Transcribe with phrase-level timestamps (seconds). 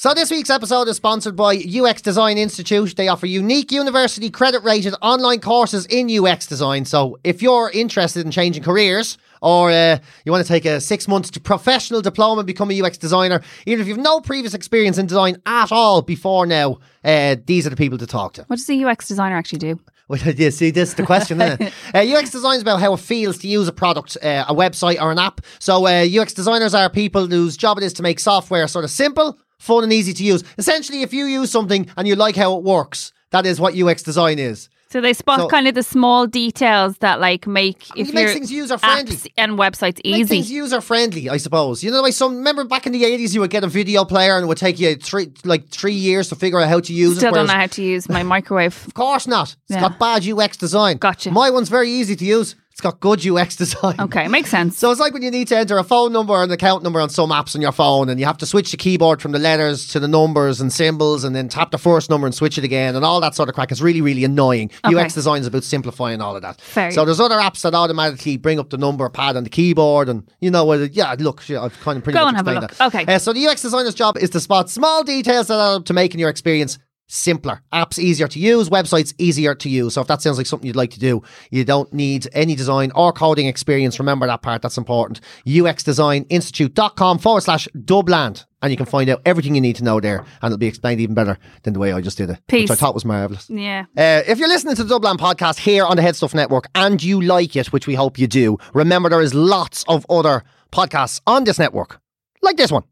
[0.00, 2.96] So this week's episode is sponsored by UX Design Institute.
[2.96, 6.86] They offer unique university credit rated online courses in UX design.
[6.86, 11.06] So if you're interested in changing careers or uh, you want to take a six
[11.06, 15.04] months professional diploma and become a UX designer, even if you've no previous experience in
[15.04, 18.44] design at all before now, uh, these are the people to talk to.
[18.44, 19.80] What does a UX designer actually do?
[20.08, 21.74] Well, you see, this is the question, isn't it?
[21.94, 24.98] Uh, UX design is about how it feels to use a product, uh, a website,
[24.98, 25.42] or an app.
[25.58, 28.90] So, uh, UX designers are people whose job it is to make software sort of
[28.90, 30.42] simple, fun, and easy to use.
[30.58, 34.02] Essentially, if you use something and you like how it works, that is what UX
[34.02, 34.68] design is.
[34.92, 38.32] So they spot So- kind of the small details that like make if it makes
[38.32, 39.14] things user-friendly.
[39.14, 40.18] apps and websites easy.
[40.18, 41.84] Make things user friendly, I suppose.
[41.84, 44.34] You know way some remember back in the eighties, you would get a video player
[44.34, 47.18] and it would take you three like three years to figure out how to use
[47.18, 47.34] Still it.
[47.36, 48.84] don't know how to use my microwave.
[48.88, 49.50] Of course not.
[49.68, 49.80] It's Yeah.
[49.82, 50.96] got bad UX design.
[50.96, 51.30] Gotcha.
[51.30, 52.56] My one's very easy to use.
[52.70, 53.96] It's got good UX design.
[54.00, 54.78] Okay, makes sense.
[54.78, 57.00] So it's like when you need to enter a phone number or an account number
[57.00, 59.38] on some apps on your phone, and you have to switch the keyboard from the
[59.38, 62.64] letters to the numbers and symbols, and then tap the first number and switch it
[62.64, 63.70] again, and all that sort of crack.
[63.70, 64.70] It's really, really annoying.
[64.84, 64.96] Okay.
[64.98, 66.60] UX design is about simplifying all of that.
[66.60, 66.90] Fair.
[66.90, 70.26] So there's other apps that automatically bring up the number pad on the keyboard, and
[70.40, 72.60] you know, uh, yeah, look, yeah, I've kind of pretty Go much and have a
[72.60, 72.74] look.
[72.76, 72.86] that.
[72.94, 73.14] Okay.
[73.14, 75.92] Uh, so the UX designer's job is to spot small details that add up to
[75.92, 76.78] making your experience
[77.12, 77.60] simpler.
[77.72, 79.94] Apps easier to use, websites easier to use.
[79.94, 82.92] So if that sounds like something you'd like to do, you don't need any design
[82.94, 83.98] or coding experience.
[83.98, 85.20] Remember that part, that's important.
[85.46, 88.44] UXDesignInstitute.com forward slash Dubland.
[88.62, 91.00] And you can find out everything you need to know there, and it'll be explained
[91.00, 92.68] even better than the way I just did it, Peace.
[92.68, 93.48] which I thought was marvellous.
[93.48, 93.86] yeah.
[93.96, 97.02] Uh, if you're listening to the Dublin podcast here on the Head Stuff Network and
[97.02, 101.22] you like it, which we hope you do, remember there is lots of other podcasts
[101.26, 102.00] on this network,
[102.42, 102.82] like this one.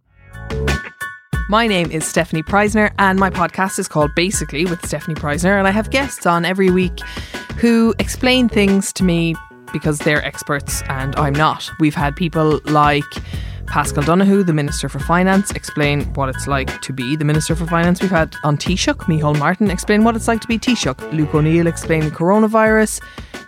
[1.50, 5.58] My name is Stefanie Preissner, and my podcast is called Basically with Stefanie Preissner.
[5.58, 7.00] And I have guests on every week
[7.56, 9.34] who explain things to me
[9.72, 11.70] because they're experts and I'm not.
[11.80, 13.02] We've had people like
[13.64, 17.66] Paschal Donohoe, the Minister for Finance, explain what it's like to be the Minister for
[17.66, 18.02] Finance.
[18.02, 21.14] We've had on Taoiseach, Micheál Martin, explain what it's like to be Taoiseach.
[21.14, 23.00] Luke O'Neill explaining coronavirus.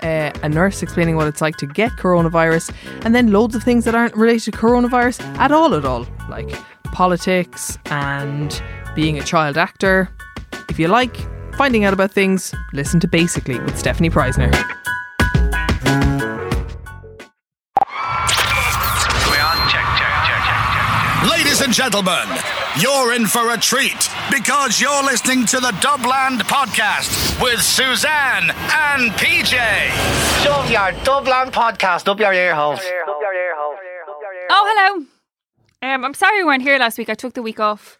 [0.02, 2.72] Uh, a nurse explaining what it's like to get coronavirus,
[3.04, 6.50] and then loads of things that aren't related to coronavirus at all, at all, like
[6.92, 8.62] politics and
[8.94, 10.08] being a child actor.
[10.68, 11.16] If you like
[11.56, 14.50] finding out about things, listen to Basically with Stefanie Preissner.
[21.28, 22.26] Ladies and gentlemen,
[22.78, 29.10] you're in for a treat because you're listening to the Dubland podcast with Suzanne and
[29.12, 29.58] PJ.
[30.42, 32.80] Shove your Dublin podcast up your ear holes.
[34.48, 35.06] Oh, hello.
[35.82, 37.08] Um, I'm sorry we weren't here last week.
[37.08, 37.98] I took the week off.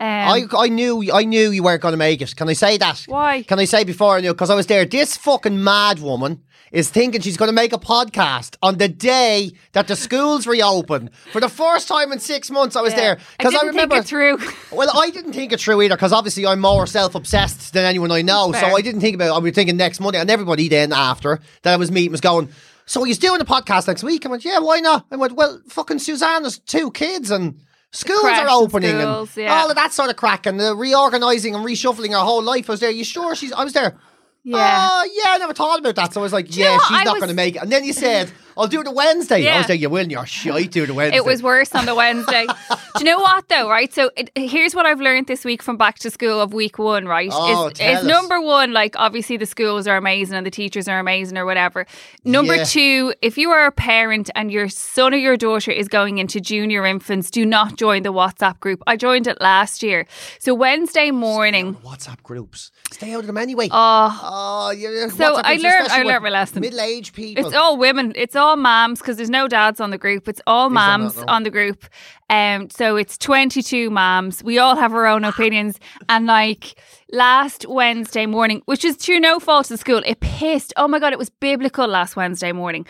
[0.00, 2.34] Um, I, I knew I knew you weren't going to make it.
[2.34, 3.04] Can I say that?
[3.06, 3.42] Why?
[3.42, 4.32] Can I say before I knew?
[4.32, 4.84] Because I was there.
[4.84, 9.52] This fucking mad woman is thinking she's going to make a podcast on the day
[9.72, 11.10] that the schools reopen.
[11.30, 13.18] For the first time in six months, I was there.
[13.38, 13.94] Because didn't I, remember.
[13.96, 14.38] think it through.
[14.76, 18.10] Well, I didn't think it through either because obviously I'm more self obsessed than anyone
[18.10, 18.52] I know.
[18.52, 19.34] So I didn't think about it.
[19.34, 22.48] I was thinking next Monday, and everybody then after that I was meeting was going,
[22.92, 24.26] So he's doing the podcast next week?
[24.26, 25.06] I went, Yeah, why not?
[25.10, 27.58] I went, Well, fucking Suzanne has two kids and
[27.90, 29.62] schools are and opening schools, and yeah.
[29.62, 32.68] all of that sort of crack and the reorganising and reshuffling her whole life.
[32.68, 32.90] I was there.
[32.90, 33.50] You sure she's.
[33.50, 33.96] I was there.
[34.44, 34.88] Yeah.
[34.90, 36.12] Oh, yeah, I never thought about that.
[36.12, 37.62] So I was like, you know yeah, she's I not was- going to make it.
[37.62, 39.36] And then you said, I'll do it the Wednesday.
[39.36, 39.58] I Yeah.
[39.58, 41.16] was like, you will, and you're shite, do the Wednesday.
[41.16, 42.46] It was worse on the Wednesday.
[42.94, 43.70] Do you know what though?
[43.70, 43.92] Right.
[43.92, 47.06] So it, here's what I've learned this week from back to school of week one.
[47.06, 47.30] Right.
[47.32, 48.04] Oh, is, tell is us.
[48.04, 51.86] number one like obviously the schools are amazing and the teachers are amazing or whatever.
[52.24, 52.64] Number Yeah.
[52.64, 56.38] two, if you are a parent and your son or your daughter is going into
[56.38, 58.82] junior infants, do not join the WhatsApp group.
[58.86, 60.06] I joined it last year.
[60.38, 61.76] So Wednesday morning.
[61.76, 62.70] WhatsApp groups.
[62.90, 63.68] Stay out of them anyway.
[63.70, 65.08] Oh, Oh, yeah.
[65.08, 66.60] So WhatsApp I learned- I learned my lesson.
[66.60, 67.46] Middle-aged people.
[67.46, 68.12] It's all women.
[68.16, 70.28] It's all moms because there's no dads on the group.
[70.28, 71.24] It's all moms No.
[71.28, 71.84] on the group.
[72.28, 74.42] Um, so it's 22 moms.
[74.42, 75.78] We all have our own opinions.
[76.08, 76.74] And like
[77.12, 80.72] last Wednesday morning, which is through no fault of the school, it pissed.
[80.76, 82.86] Oh my God, it was biblical last Wednesday morning.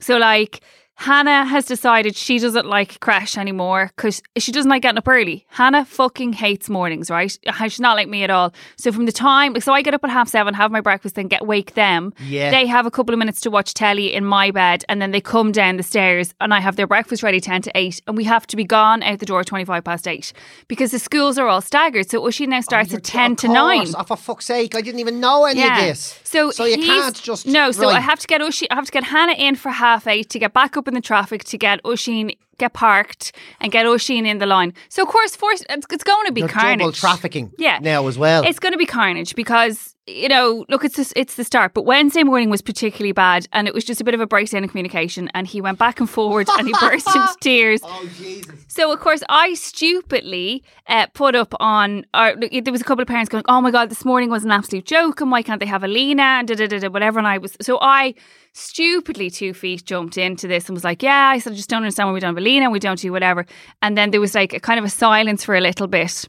[0.00, 0.60] So like
[0.98, 5.44] Hannah has decided she doesn't like creche anymore because she doesn't like getting up early.
[5.50, 7.38] Hannah fucking hates mornings, right?
[7.46, 8.52] Uh, she's not like me at all.
[8.78, 11.28] So from the time, so I get up at half seven, have my breakfast, then
[11.28, 12.14] get wake them.
[12.24, 12.50] Yeah.
[12.50, 15.20] They have a couple of minutes to watch telly in my bed, and then they
[15.20, 18.24] come down the stairs, and I have their breakfast ready ten to eight, and we
[18.24, 20.32] have to be gone out the door twenty five past eight
[20.66, 22.08] because the schools are all staggered.
[22.08, 23.88] So Oisin now starts oh, You're at ten to nine.
[23.94, 26.18] Oh, for fuck's sake, I didn't even know any of this.
[26.24, 27.70] So, so you can't just no.
[27.70, 28.68] So I have to get Oisin.
[28.70, 31.00] I have to get Hannah in for half eight to get back up in the
[31.00, 34.72] traffic to get Oisin get parked and get Oisin in the line.
[34.88, 36.78] So of course, for, it's, it's going to be You're carnage.
[36.78, 37.78] double trafficking Yeah.
[37.82, 38.44] now as well.
[38.44, 41.74] It's going to be carnage because you know, look, it's it's the start.
[41.74, 44.62] But Wednesday morning was particularly bad, and it was just a bit of a breakdown
[44.62, 45.28] in communication.
[45.34, 47.80] And he went back and forward, and he burst into tears.
[47.82, 48.54] oh Jesus!
[48.68, 52.06] So of course I stupidly uh, put up on.
[52.14, 54.52] Or, there was a couple of parents going, "Oh my god, this morning was an
[54.52, 57.18] absolute joke, and why can't they have Alina?" and da da da da whatever.
[57.18, 58.14] And I was so I
[58.52, 61.82] stupidly two feet jumped into this and was like, "Yeah," I said, "I just don't
[61.82, 63.44] understand why we don't have Alina, we don't do whatever."
[63.82, 66.26] And then there was like a kind of a silence for a little bit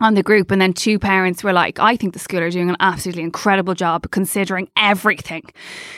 [0.00, 2.68] on the group and then two parents were like I think the school are doing
[2.68, 5.44] an absolutely incredible job considering everything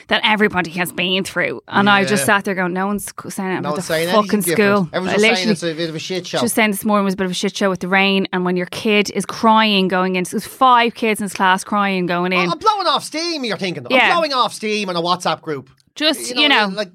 [0.06, 3.60] that everybody has been through and I just sat there going no one's saying it
[3.62, 6.38] No about the fucking school Everyone's just saying it's a bit of a shit show.
[6.38, 8.44] just saying this morning was a bit of a shit show with the rain and
[8.44, 12.06] when your kid is crying going in so there's five kids in his class crying
[12.06, 13.44] going in I'm blowing off steam.
[13.44, 13.86] You're thinking.
[13.90, 14.10] Yeah.
[14.10, 15.70] I'm blowing off steam on a WhatsApp group.
[15.94, 16.90] just you know, like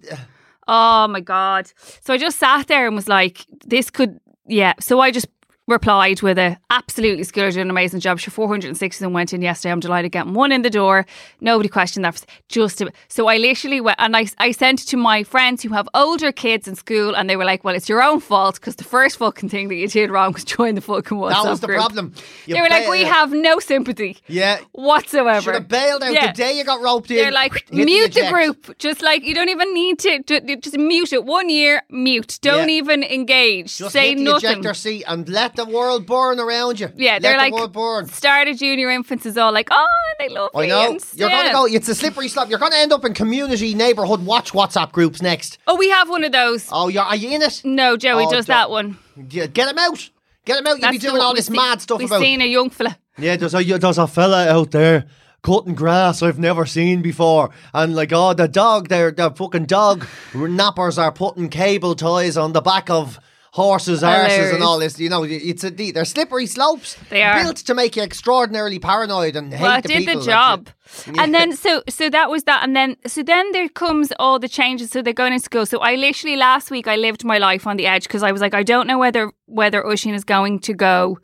[0.67, 1.71] Oh my god!
[2.01, 5.27] So I just sat there and was like, "This could, yeah." So I just
[5.67, 8.19] replied with a absolutely school doing an amazing job.
[8.19, 9.71] Sure, 460 of them went in yesterday.
[9.71, 11.05] I'm delighted getting one in the door.
[11.39, 12.23] Nobody questioned that.
[12.49, 15.69] Just a, so I literally went and I, I sent it to my friends who
[15.69, 18.75] have older kids in school, and they were like, "Well, it's your own fault because
[18.75, 21.59] the first fucking thing that you did wrong was join the fucking WhatsApp that was
[21.61, 22.13] the group." problem.
[22.45, 24.59] You They were like, "We have no sympathy Yeah.
[24.73, 26.27] whatsoever." Should have bailed out Yeah.
[26.27, 27.17] the day you got roped in.
[27.17, 28.77] They're like, mute the group.
[28.79, 31.23] Just like, you don't even need to, ju- just mute it.
[31.23, 32.39] One year, mute.
[32.41, 32.75] Don't Yeah.
[32.75, 33.77] even engage.
[33.77, 34.49] Just Say nothing.
[34.49, 36.89] ejector seat and let the world burn around you.
[36.95, 38.07] Yeah, let they're the like, world burn.
[38.07, 39.85] start junior infants is all like, oh,
[40.19, 40.81] they love I know.
[40.91, 41.65] and You're going to go.
[41.65, 42.49] It's a slippery slope.
[42.49, 45.57] You're going to end up in community neighbourhood watch WhatsApp groups next.
[45.67, 46.67] Oh, we have one of those.
[46.71, 47.61] Oh, you're, are you in it?
[47.63, 48.97] No, Joey Oh, does don't- that one.
[49.29, 50.09] Yeah, Get him out.
[50.45, 50.79] Get him out.
[50.79, 52.21] You'll be That's the doing all this see- mad stuff We've about.
[52.21, 52.97] seen a young fella.
[53.17, 55.05] Yeah, there's a there's a fella out there
[55.43, 60.05] cutting grass I've never seen before, and like oh the dog there, the fucking dog
[60.33, 63.19] nappers are putting cable ties on the back of
[63.53, 64.99] horses' arses and all this.
[64.99, 66.97] You know, it's a they're slippery slopes.
[67.09, 67.41] They are.
[67.43, 70.19] built to make you extraordinarily paranoid and hate Well, it the did people.
[70.21, 70.69] the job.
[71.05, 74.39] you- And then so so that was that and then so then there comes all
[74.39, 75.65] the changes so they're going to school.
[75.67, 78.41] So I literally last week I lived my life on the edge because I was
[78.41, 81.19] like I don't know whether whether Oisin is going to go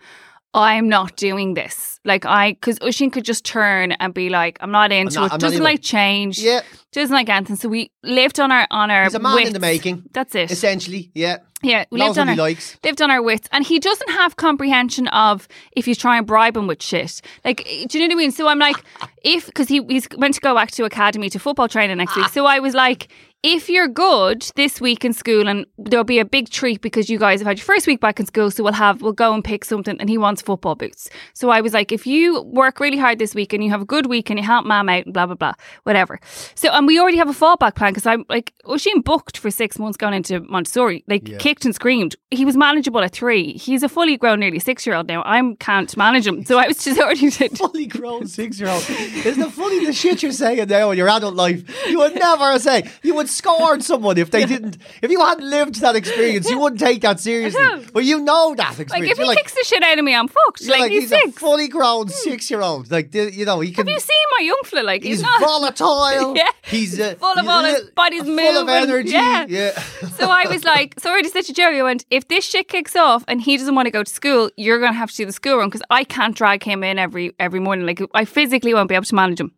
[0.53, 1.99] I'm not doing this.
[2.05, 5.33] Like I cuz Oisin could just turn and be like I'm not into not- it.
[5.33, 6.39] I'm doesn't like change.
[6.39, 6.61] Yeah.
[6.91, 7.55] Doesn't like anything.
[7.55, 10.03] So we lived on our on our He's a man in the making.
[10.11, 10.49] That's it.
[10.49, 11.37] Essentially, yeah.
[11.61, 12.77] Yeah, we Knows lived on our likes.
[12.85, 16.55] lived on our wits, and he doesn't have comprehension of if you try and bribe
[16.55, 17.21] him with shit.
[17.43, 18.31] Like, eh, do you know what I mean?
[18.31, 18.77] So I'm like,
[19.25, 22.27] if because he he's went to go back to academy to football training next week.
[22.27, 22.31] Ah.
[22.31, 23.09] So I was like,
[23.41, 27.17] if you're good this week in school, and there'll be a big treat because you
[27.17, 29.43] guys have had your first week back in school, so we'll have we'll go and
[29.43, 31.09] pick something, and he wants football boots.
[31.33, 33.85] So I was like, if you work really hard this week and you have a
[33.85, 35.53] good week and you help mom out and blah blah blah,
[35.83, 36.19] whatever.
[36.55, 39.79] So and we already have a fallback plan because I'm like, Oisin booked for six
[39.79, 42.17] months going into Montessori, like kicked and screamed.
[42.31, 43.53] He was manageable at three.
[43.53, 45.23] He's a fully grown, nearly six year old now.
[45.25, 47.29] I can't manage him, so I was just already.
[47.59, 48.83] Fully grown six year old.
[48.89, 51.63] Isn't it funny the shit you're saying now in your adult life?
[51.87, 52.89] You would never say.
[53.03, 54.77] You would scorn someone if they didn't.
[55.01, 57.61] If you hadn't lived that experience, you wouldn't take that seriously.
[57.93, 58.91] But you know that experience.
[58.91, 60.61] Like if You're he like, kicks the shit out of me, I'm fucked.
[60.61, 61.37] you're Like, he's, a six.
[61.37, 62.91] fully grown six year old.
[62.91, 63.87] Like you know, he can.
[63.87, 64.83] Have you seen my young fella?
[64.83, 65.39] Like he's, He's not.
[65.41, 66.35] volatile.
[66.39, 66.49] Yeah.
[66.63, 69.09] He's uh, Full of he's all his body's full of energy.
[69.11, 69.45] Yeah.
[69.47, 69.71] yeah.
[70.17, 72.67] So I was like, so I already said to Jerry, I went, if this shit
[72.67, 75.25] kicks off and he doesn't want to go to school, you're to have to do
[75.25, 77.85] the school run because I can't drag him in every every morning.
[77.85, 79.51] Like I physically won't be able to manage him.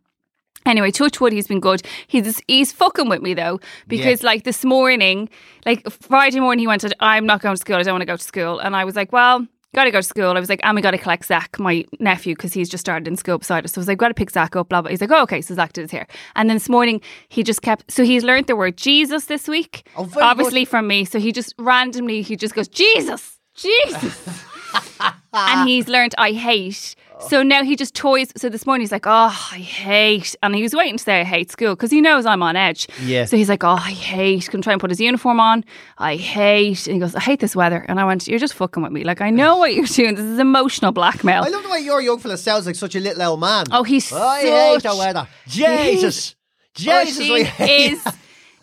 [0.66, 1.82] Anyway, touch wood, he's been good.
[2.06, 5.28] He's he's fucking with me though because like this morning,
[5.66, 7.76] like Friday morning, he went, to "I'm not going to school.
[7.76, 10.00] I don't want to go to school," and I was like, "Well." Got to go
[10.00, 10.26] to school.
[10.36, 13.08] I was like, and we got to collect Zach, my nephew, because he's just started
[13.08, 13.72] in school beside us.
[13.72, 14.90] So I was like, got to pick Zach up, blah, blah.
[14.90, 15.40] He's like, oh, okay.
[15.40, 16.06] So Zach did his hair.
[16.36, 17.00] And then this morning,
[17.30, 20.88] he just kept, so he's learned the word Jesus this week, Oh, very obviously from
[20.88, 21.06] me.
[21.06, 24.44] So he just randomly, he just goes, Jesus, Jesus.
[25.32, 26.94] and he's learned I hate.
[27.28, 28.30] So now he just toys.
[28.36, 29.10] So this morning he's like, oh,
[29.52, 30.34] I hate.
[30.42, 32.88] And he was waiting to say I hate school because he knows I'm on edge.
[33.02, 33.24] Yeah.
[33.24, 34.48] So he's like, oh, I hate.
[34.50, 35.64] Can try and put his uniform on.
[35.98, 36.86] I hate.
[36.86, 37.84] And he goes, I hate this weather.
[37.88, 39.04] And I went, you're just fucking with me.
[39.04, 40.14] Like, I know what you're doing.
[40.14, 41.42] This is emotional blackmail.
[41.44, 43.66] I love the way your young fella sounds like such a little old man.
[43.70, 45.28] Oh, he's I hate such- the weather.
[45.46, 46.34] Jesus.
[46.74, 48.04] Jesus, oh, I Oisin hate is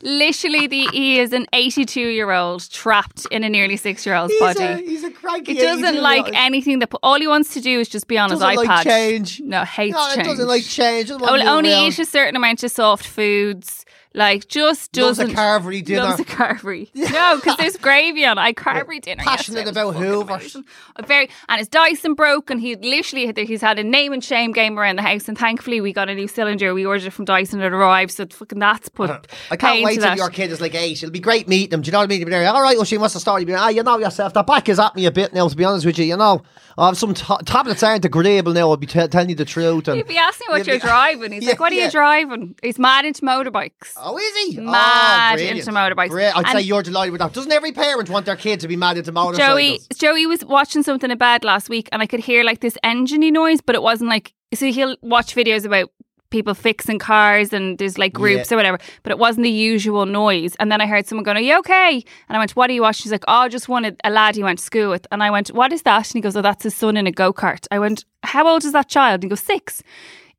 [0.01, 4.33] Literally, the he is an 82 year old trapped in a nearly six year old's
[4.39, 4.63] body.
[4.63, 5.53] a, he's a cranky.
[5.53, 8.47] He doesn't like anything that all he wants to do is just be on Doesn't
[8.49, 8.65] his iPad.
[8.67, 9.41] like change.
[9.41, 10.27] No, hates No, it change.
[10.27, 11.09] doesn't like change.
[11.09, 13.85] Doesn't only eat a certain amount of soft foods.
[14.15, 16.01] Like just doesn't Loves a carvery dinner.
[16.01, 16.89] Loves a carvery.
[17.11, 18.37] No, because there's gravy on.
[18.37, 18.41] it.
[18.41, 19.23] I carvery dinner.
[19.23, 19.81] Passionate yesterday.
[19.81, 20.65] It was about amazing.
[21.05, 24.51] Very and his Dyson broke, and he literally had he's had a name and shame
[24.51, 25.27] game around the house.
[25.27, 26.73] And thankfully, we got a new cylinder.
[26.73, 27.59] We ordered it from Dyson.
[27.61, 29.09] And it arrived, so fucking that's put.
[29.51, 30.17] I can't wait till that.
[30.17, 31.03] your kid is like eight.
[31.03, 31.81] It'll be great meeting them.
[31.81, 32.27] Do you know what I mean?
[32.29, 33.41] There, All right, well, she wants to start.
[33.41, 34.33] You'll be ah, you know yourself.
[34.33, 35.47] The back is at me a bit now.
[35.47, 36.41] To be honest with you, you know,
[36.77, 38.69] I have some t- tablets aren't agreeable now.
[38.71, 39.87] I'll be t- telling you the truth.
[39.87, 41.31] And He'd be asking what You'd you're be- driving.
[41.31, 41.85] He's Yeah, like, "What are yeah.
[41.85, 43.97] you driving?" He's mad into motorbikes.
[44.01, 44.59] Oh, is he?
[44.59, 46.09] Oh, mad oh, into motorbikes.
[46.09, 46.31] Great.
[46.31, 47.33] I'd And- say you're delighted with that.
[47.33, 49.47] Doesn't every parent want their kid to be mad into motorcycles?
[49.59, 52.77] Joey Joey was watching something in bed last week and I could hear like this
[52.83, 55.91] engine noise, but it wasn't like so he'll watch videos about
[56.31, 58.55] people fixing cars and there's like groups Yeah.
[58.55, 60.55] or whatever, but it wasn't the usual noise.
[60.59, 62.03] And then I heard someone going, Are you okay?
[62.27, 63.03] And I went, What are you watching?
[63.03, 65.07] She's like, Oh, I just wanted a lad he went to school with.
[65.11, 66.07] And I went, What is that?
[66.07, 67.65] And he goes, Oh, that's his son in a go kart.
[67.71, 69.15] I went, How old is that child?
[69.15, 69.81] And he goes, Six.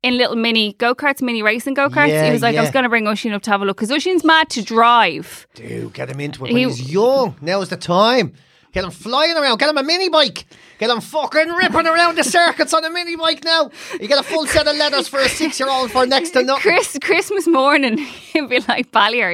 [0.03, 2.07] In little mini go karts, mini racing go karts.
[2.09, 3.77] Yeah, he was like, I was going to bring Oisin up to have a look
[3.77, 5.45] because Oisin's mad to drive.
[5.53, 7.35] Dude, get him into it when He- he's young.
[7.41, 8.33] Now's the time.
[8.73, 9.59] Get him flying around.
[9.59, 10.45] Get him a mini bike.
[10.81, 13.69] Get him fucking ripping around the circuits on a mini bike now.
[13.99, 16.41] You get a full set of letters for a six year old for next to
[16.41, 16.63] nothing.
[16.63, 17.97] Chris, Christmas morning,
[18.33, 19.29] he'd be like Ballier.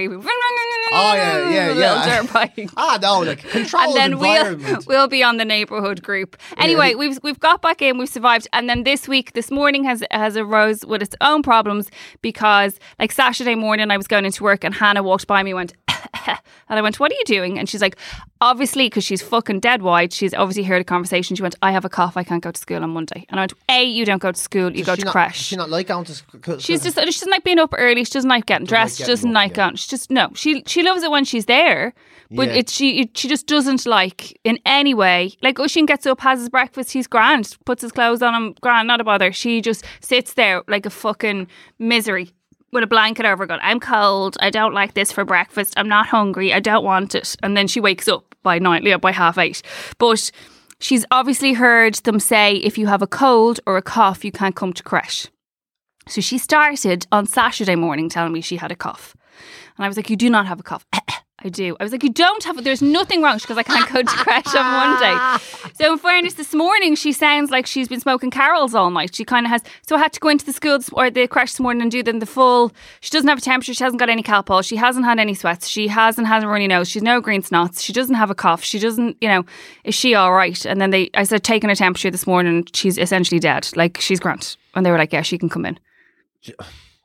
[0.92, 2.22] Oh, yeah, yeah, little yeah.
[2.22, 2.70] dirt bike.
[2.76, 6.36] Ah, no, like controlled and then we'll we'll be on the neighbourhood group.
[6.58, 10.04] Anyway, we've we've got back in, we've survived, and then this week, this morning has
[10.12, 11.90] has arose with its own problems
[12.22, 15.56] because, like Saturday morning, I was going into work and Hannah walked by me, and
[15.56, 15.74] went,
[16.28, 17.98] and I went, "What are you doing?" And she's like,
[18.42, 20.12] "Obviously, because she's fucking dead wide.
[20.12, 21.37] She's obviously heard a conversation.
[21.38, 22.18] She went, "I have a cough.
[22.18, 24.40] I can't go to school on Monday." And I went, "A, you don't go to
[24.40, 24.72] school.
[24.72, 26.58] You Does go she to not, creche." Does she not like going to school?
[26.60, 28.04] She's just she doesn't like being up early.
[28.04, 28.98] She doesn't like getting dressed.
[28.98, 29.56] she getting doesn't up, like yeah.
[29.66, 29.76] going.
[29.76, 30.30] She just no.
[30.36, 31.94] She she loves it when she's there,
[32.32, 32.56] but Yeah.
[32.56, 35.34] it's she it, she just doesn't like in any way.
[35.42, 38.88] Like Oisin gets up, has his breakfast, he's grand, puts his clothes on him, grand,
[38.88, 39.32] not a bother.
[39.32, 41.48] She just sits there like a fucking
[41.80, 42.32] misery.
[42.74, 44.36] With a blanket over, her, going, I'm cold.
[44.42, 45.74] I don't like this for breakfast.
[45.78, 46.54] I'm not hungry.
[46.54, 47.34] I don't want it.
[47.42, 49.62] And then she wakes up by nine, yeah, by half eight.
[50.00, 50.32] But
[50.80, 54.56] she's obviously heard them say if you have a cold or a cough, you can't
[54.56, 55.28] come to creche.
[56.08, 59.16] So she started on Saturday morning telling me she had a cough.
[59.78, 60.86] And I was like, You do not have a cough.
[61.40, 61.78] I do.
[61.80, 64.56] I was like, You don't have There's nothing wrong because I can't go to creche
[64.56, 65.44] on Monday.
[65.76, 69.14] So, in fairness, this morning she sounds like she's been smoking Carrolls all night.
[69.14, 69.62] She kind of has.
[69.88, 72.02] So, I had to go into the school or the creche this morning and do
[72.02, 72.72] them the full.
[73.02, 73.76] She doesn't have a temperature.
[73.76, 74.66] She hasn't got any Calpol.
[74.66, 75.68] She hasn't had any sweats.
[75.68, 76.90] She hasn't had a runny nose.
[76.90, 77.82] She's no green snots.
[77.84, 78.64] She doesn't have a cough.
[78.64, 79.46] She doesn't, you know,
[79.84, 80.66] is she all right?
[80.66, 82.68] And then they, I said, taking her temperature this morning.
[82.74, 83.70] She's essentially dead.
[83.76, 84.58] Like, she's grand.
[84.74, 85.78] And they were like, Yeah, she can come in.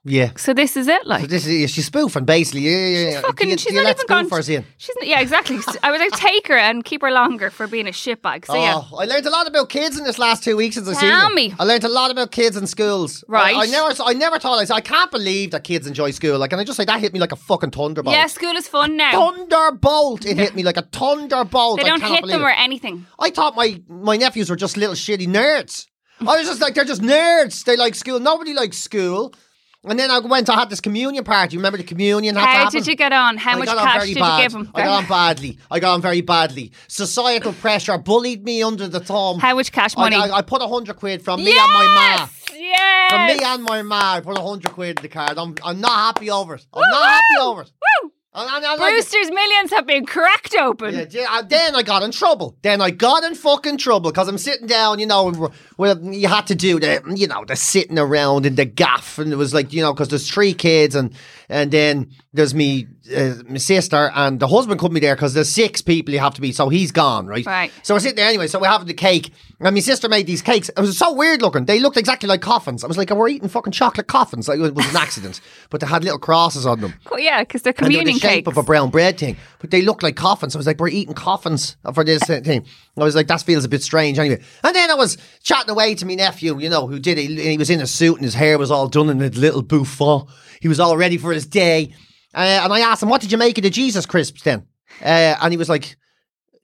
[0.04, 0.32] Yeah.
[0.36, 1.20] So this is it, like.
[1.22, 2.62] So this is she's spoofing basically.
[2.62, 3.20] Yeah, yeah, yeah.
[3.20, 4.28] fucking, do you, she's you not even gone.
[4.28, 4.64] spoofers in?
[4.76, 5.58] She's yeah, exactly.
[5.82, 8.46] I was like, take her and keep her longer for being a shitbag.
[8.46, 10.88] So yeah, Oh, I learned a lot about kids in this last two weeks since
[10.88, 11.34] I seen Tell you.
[11.36, 11.54] me.
[11.58, 13.22] I learned a lot about kids in schools.
[13.28, 13.54] Right.
[13.54, 14.58] I, I never, I never thought.
[14.58, 16.38] I said, I can't believe that kids enjoy school.
[16.38, 18.14] Like, and I just say that hit me like a fucking thunderbolt.
[18.14, 19.12] yeah, school is fun now.
[19.12, 20.26] Thunderbolt!
[20.26, 21.78] It hit me like a thunderbolt.
[21.78, 22.44] They I don't hit them it.
[22.44, 23.06] or anything.
[23.20, 25.86] I thought my my nephews were just little shitty nerds.
[26.20, 27.64] I was just like, they're just nerds.
[27.64, 28.20] They like school.
[28.20, 29.34] Nobody likes school.
[29.84, 30.48] And then I went.
[30.48, 31.56] I had this communion party.
[31.56, 32.36] Remember the communion?
[32.36, 33.36] How did you get on?
[33.36, 34.36] How I much cash very did bad.
[34.36, 34.70] you give them?
[34.74, 35.58] I got on badly.
[35.72, 36.70] I got on very badly.
[36.86, 39.40] Societal pressure bullied me under the thumb.
[39.40, 40.14] How much cash money?
[40.14, 42.28] I, I put a hundred quid from me and my ma.
[42.54, 45.36] Yes, From me and my ma, I put a hundred quid in the card.
[45.36, 46.64] I'm, I'm not happy over it.
[46.72, 47.72] I'm not happy over it.
[48.04, 48.11] Woo!
[48.34, 50.94] And- and- like- Brewster's millions have been cracked open.
[50.94, 52.56] yeah, yeah, then I got in trouble.
[52.62, 56.28] Then I got in fucking trouble because I'm sitting down, you know, and well, you
[56.28, 59.52] had to do the, you know, the sitting around in the gaff, and it was
[59.52, 61.12] like, you know, because there's three kids, and
[61.52, 65.52] and then there's me, uh, my sister, and the husband couldn't be there because there's
[65.52, 67.44] six people you have to be, so he's gone, right?
[67.44, 67.70] Right.
[67.82, 68.46] So we're sitting there anyway.
[68.46, 69.30] So we're having the cake,
[69.60, 70.70] and my sister made these cakes.
[70.70, 71.66] It was so weird looking.
[71.66, 72.82] They looked exactly like coffins.
[72.84, 74.48] I was like, we're eating fucking chocolate coffins.
[74.48, 76.94] Like, it was an accident, but they had little crosses on them.
[77.04, 78.48] Cool, yeah, because they're And they're communion the shape cakes.
[78.48, 80.56] of a brown bread thing, but they look like coffins.
[80.56, 82.64] I was like, we're eating coffins for this uh, thing.
[82.96, 84.42] I was like, that feels a bit strange anyway.
[84.64, 87.28] And then I was chatting away to my nephew, you know, who did it.
[87.30, 90.28] He was in a suit and his hair was all done in a little bouffant.
[90.62, 91.92] He was all ready for his day.
[92.32, 94.64] Uh, and I asked him, what did you make of the Jesus crisps then?
[95.00, 95.96] Uh, and he was like,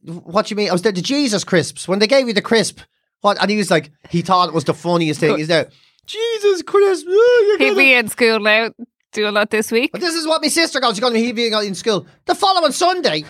[0.05, 0.69] what do you mean?
[0.69, 1.89] I was there, the Jesus crisps.
[1.89, 2.79] When they gave you the crisp,
[3.23, 3.43] what?
[3.43, 5.37] And he was like, he thought it was the funniest thing.
[5.37, 5.69] He's there,
[6.07, 7.09] Jesus crisps.
[7.11, 8.71] oh, He'll be in school now
[9.13, 9.91] doing that this week.
[9.91, 10.93] but this is what my sister goes.
[10.93, 12.07] She's going to he be in school.
[12.27, 13.25] The following Sunday,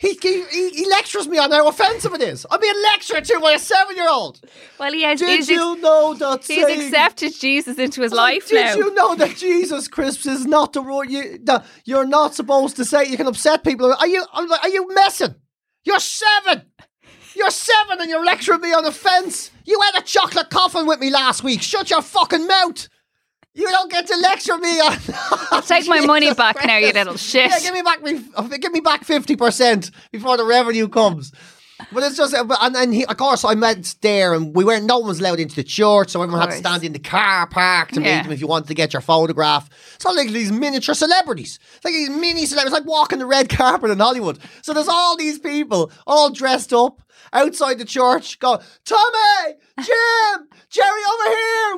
[0.00, 2.46] He, he, he, lectures me on how offensive it is.
[2.48, 4.40] I'm being lectured to by a seven year old.
[4.78, 5.18] Well, he has.
[5.18, 8.74] Did he's, you know that he's saying- accepted Jesus into his oh, life Did now.
[8.76, 11.04] you know that Jesus crisps is not the rule?
[11.04, 13.06] You, that you're not supposed to say.
[13.06, 13.92] You can upset people.
[13.92, 14.24] Are you?
[14.32, 15.34] I'm like, are you messing?
[15.82, 16.62] You're seven.
[17.34, 19.50] You're seven, and you're lecturing me on offence.
[19.64, 21.60] You had a chocolate coffin with me last week.
[21.60, 22.88] Shut your fucking mouth.
[23.58, 24.96] You don't get to lecture me on.
[25.50, 27.50] I'll Take my money back now, you little shit.
[27.50, 28.22] Yeah, give me back me.
[28.56, 31.32] Give me back fifty percent before the revenue comes.
[31.92, 34.84] But it's just, uh, but- and he, of course, I met there, and we weren't.
[34.84, 37.46] No one was allowed into the church, so everyone had to stand in the car
[37.46, 38.16] park to Yeah.
[38.16, 39.70] meet them if you wanted to get your photograph.
[39.94, 43.48] It's all like these miniature celebrities, It's like these mini celebrities, like walking the red
[43.48, 44.38] carpet in Hollywood.
[44.62, 47.00] So there's all these people all dressed up
[47.32, 51.76] outside the church, go Tommy, Jim, Jerry over here,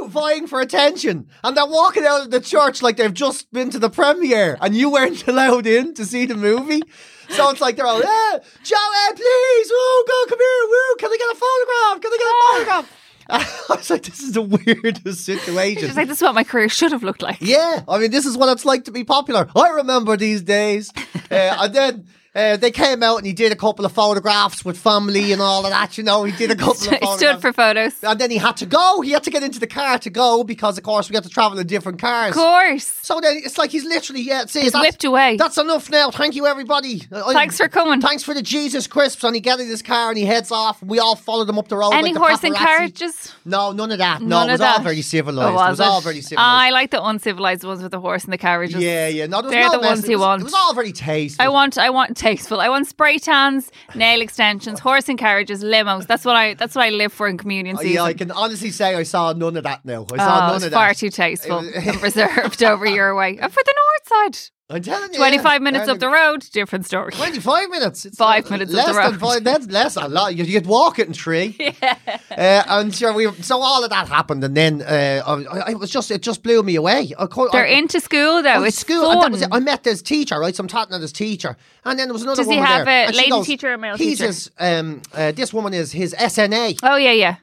[0.00, 3.70] woo, vying for attention, and they're walking out of the church like they've just been
[3.70, 6.82] to the premiere, and you weren't allowed in to see the movie.
[7.30, 11.16] So it's like they're all, yeah, Joey, please, woo, go, come here, woo, can I
[11.16, 12.02] get a photograph?
[12.02, 12.96] Can I get a photograph?
[13.30, 15.84] I was like, this is the weirdest situation.
[15.84, 17.38] It's like this is what my career should have looked like.
[17.40, 19.48] Yeah, I mean, this is what it's like to be popular.
[19.54, 20.92] I remember these days.
[21.30, 24.78] uh, and then uh, they came out and he did a couple of photographs with
[24.78, 26.22] family and all of that, you know.
[26.24, 27.40] He did a couple of Stood photographs.
[27.42, 28.04] for photos.
[28.04, 29.00] and then he had to go.
[29.00, 31.28] He had to get into the car to go because, of course, we had to
[31.30, 32.30] travel in different cars.
[32.30, 32.84] Of course.
[32.84, 35.36] So then it's like he's literally, yeah, see, He's that's, whipped away.
[35.36, 36.10] That's enough now.
[36.12, 37.02] Thank you, everybody.
[37.12, 38.00] I- Thanks for coming.
[38.00, 39.24] Thanks for the Jesus crisps.
[39.24, 40.80] And he gets in his car and he heads off.
[40.82, 41.90] We all followed him up the road.
[41.90, 43.34] Any like the horse and carriages?
[43.44, 44.20] No, none of that.
[44.22, 44.84] None No, it was all that.
[44.84, 45.50] very civilized.
[45.50, 46.46] Oh, was it was all very civilized.
[46.46, 48.80] I like the uncivilized ones with the horse and the carriages.
[48.82, 49.26] Yeah, yeah.
[49.26, 49.86] No, They're no the mess.
[49.90, 50.42] ones it you want.
[50.42, 51.44] It was all very tasteful.
[51.44, 52.60] I want, I want tasteful.
[52.60, 56.06] I want spray tans, nail extensions, horse and carriages, limos.
[56.06, 57.94] That's what I, that's what I live for in communion oh, season.
[57.94, 60.06] Yeah, I can honestly say I saw none of that now.
[60.12, 60.98] I Oh, none it's of far that.
[60.98, 63.38] too tasteful and preserved over your way.
[63.40, 65.18] And for the north side, I'm telling you.
[65.18, 65.58] 25 yeah.
[65.58, 67.10] minutes up the road, different story.
[67.10, 68.06] 25 minutes.
[68.06, 69.44] It's Five uh, minutes up less the than five.
[69.44, 70.36] That's less a lot.
[70.36, 71.56] You, you'd walk it in three.
[71.80, 71.96] Yeah.
[72.30, 75.78] Uh, and sure, we so all of that happened, and then uh, I, I- it
[75.78, 77.12] was just it just blew me away.
[77.18, 78.62] I, They're I, into school though.
[78.62, 79.32] It's school, fun.
[79.32, 79.48] was it.
[79.50, 80.54] I met this teacher, right?
[80.54, 83.08] So I'm talking to this teacher, and then there was another Does he have there,
[83.08, 84.26] a lady goes, teacher or male He's teacher?
[84.26, 84.50] his.
[84.58, 86.78] Um, uh, this woman is his SNA.
[86.82, 87.36] oh yeah, yeah.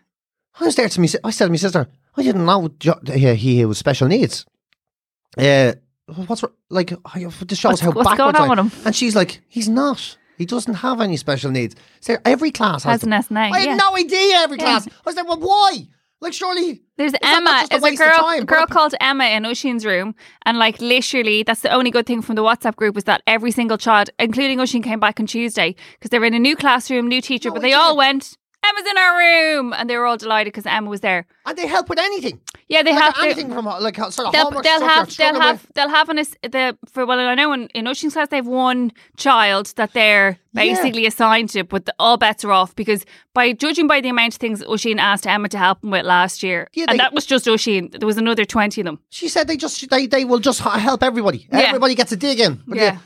[0.60, 1.10] I was there to me.
[1.24, 2.70] I said to my sister, I didn't know
[3.36, 4.46] he was special needs.
[5.38, 5.74] Uh,
[6.28, 6.94] what's like?
[6.94, 8.86] Oh, I- This shows What's- how what's backwards going on I- with him?
[8.86, 10.18] And she's like, he's not.
[10.38, 11.76] He doesn't have any special needs.
[12.00, 13.10] So every class has, Has an.
[13.12, 14.38] SNA, I had no idea.
[14.38, 14.66] Every Yeah.
[14.66, 14.88] class.
[14.88, 15.88] I was like, well, why?
[16.22, 16.82] Like, surely.
[16.98, 17.66] There's Emma.
[17.70, 18.42] just a a girl, time?
[18.42, 20.15] a girl called Emma in Oisin's room,
[20.46, 23.52] and like literally, that's the only good thing from the WhatsApp group was that every
[23.52, 27.08] single child, including Oisin, came back on Tuesday because they were in a new classroom,
[27.08, 28.38] new teacher, No but they all went.
[28.65, 31.26] Emma's in our room, and they were all delighted because Emma was there.
[31.46, 32.41] And they help with anything.
[32.67, 33.15] Yeah, they like have.
[33.15, 36.17] they- anything from like sort of They'll, homework they'll have they'll have they'll have an
[36.17, 40.38] the for well I know in, in Oisin's class they have one child that they're
[40.54, 40.63] Yeah.
[40.63, 44.34] basically assigned to, but the, all bets are off because by judging by the amount
[44.34, 47.26] of things Oisin asked Emma to help him with last year, Yeah, and that was
[47.26, 47.89] just Oisin.
[47.91, 49.00] There was another twenty of them.
[49.10, 51.48] She said they just they they will just help everybody.
[51.52, 51.60] Yeah.
[51.60, 52.62] Everybody gets a dig in.
[52.67, 52.98] Yeah.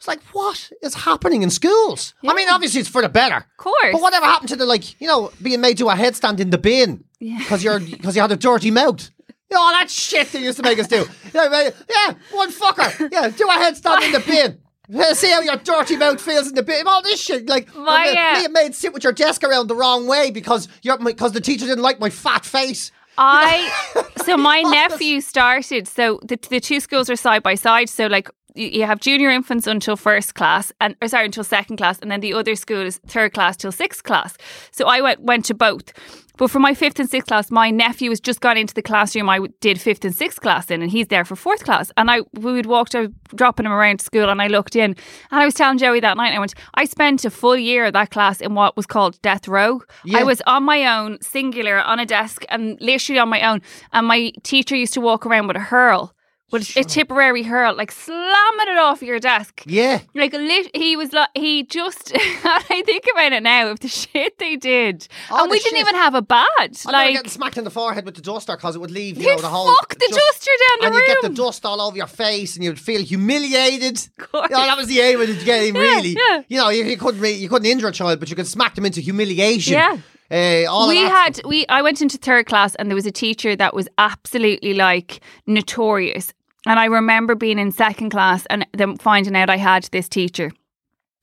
[0.00, 0.06] Yeah.
[0.06, 2.14] It's like what is happening in schools?
[2.26, 3.36] I mean, obviously it's for the better.
[3.36, 3.92] Of course.
[3.92, 6.58] But whatever happened to the like, you know, being made to a headstand in the
[6.58, 9.10] bin because you're because you had a dirty mouth.
[9.50, 11.04] You know, all that shit they used to make us do.
[11.34, 13.12] Yeah, yeah, one fucker.
[13.12, 14.60] Yeah, do a headstand in the bin.
[14.88, 16.88] Yeah, See how your dirty mouth feels in the bin.
[16.88, 19.76] All this shit, like My, being uh, being made sit with your desk around the
[19.76, 22.90] wrong way because you're because the teacher didn't like my fat face.
[23.18, 23.70] I
[24.24, 25.86] so my nephew started.
[25.86, 27.88] So the the two schools are side by side.
[27.88, 31.98] So like you have junior infants until first class, and or sorry until second class,
[31.98, 34.36] and then the other school is third class till sixth class.
[34.70, 35.92] So I went went to both.
[36.40, 39.28] But for my fifth and sixth class, my nephew has just gone into the classroom
[39.28, 41.92] i did fifth and sixth class in, and he's there for fourth class.
[41.98, 44.96] And I we would walk to dropping him around school, and I looked in,
[45.30, 47.92] and I was telling Joey that night, I went, I spent a full year of
[47.92, 49.82] that class in what was called death row.
[50.14, 53.60] I was on my own, singular, on a desk, and literally on my own.
[53.92, 56.14] And my teacher used to walk around with a hurl,
[56.50, 59.62] with a Tipperary hurl, like slamming it off your desk.
[59.66, 60.00] Yeah.
[60.14, 62.12] Like lit- he was like he just.
[62.16, 63.68] I think about it now.
[63.68, 66.84] If the shit they did, Oh, and we the didn't even have a badge.
[66.86, 69.26] I like getting smacked in the forehead with the duster because it would leave you
[69.28, 71.96] know the whole fuck the duster down the and you get the dust all over
[71.96, 74.08] your face and you'd feel humiliated.
[74.18, 74.48] course.
[74.50, 76.16] You know, that was the aim of the game, Yeah, really.
[76.18, 76.42] yeah.
[76.48, 78.74] You know, you, you couldn't re- you couldn't injure a child, but you could smack
[78.74, 79.74] them into humiliation.
[79.74, 79.98] Yeah.
[80.32, 83.56] Uh, all we had we I went into third class and there was a teacher
[83.56, 86.32] that was absolutely like notorious.
[86.66, 90.52] And I remember being in second class and then finding out I had this teacher.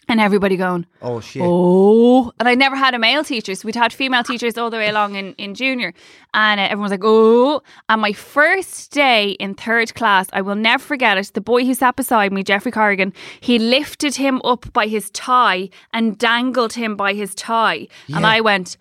[0.09, 1.41] and everybody going, Oh shit.
[1.45, 2.31] oh.
[2.39, 3.53] And I never had a male teacher.
[3.55, 5.93] So we'd had female teachers all the way along in, in junior.
[6.33, 7.61] And uh, everyone was like, oh.
[7.89, 11.31] And my first day in third class, I will never forget it.
[11.33, 15.69] The boy who sat beside me, Jeffrey Corrigan, he lifted him up by his tie
[15.91, 17.87] and dangled him by his tie.
[18.15, 18.77] And I went,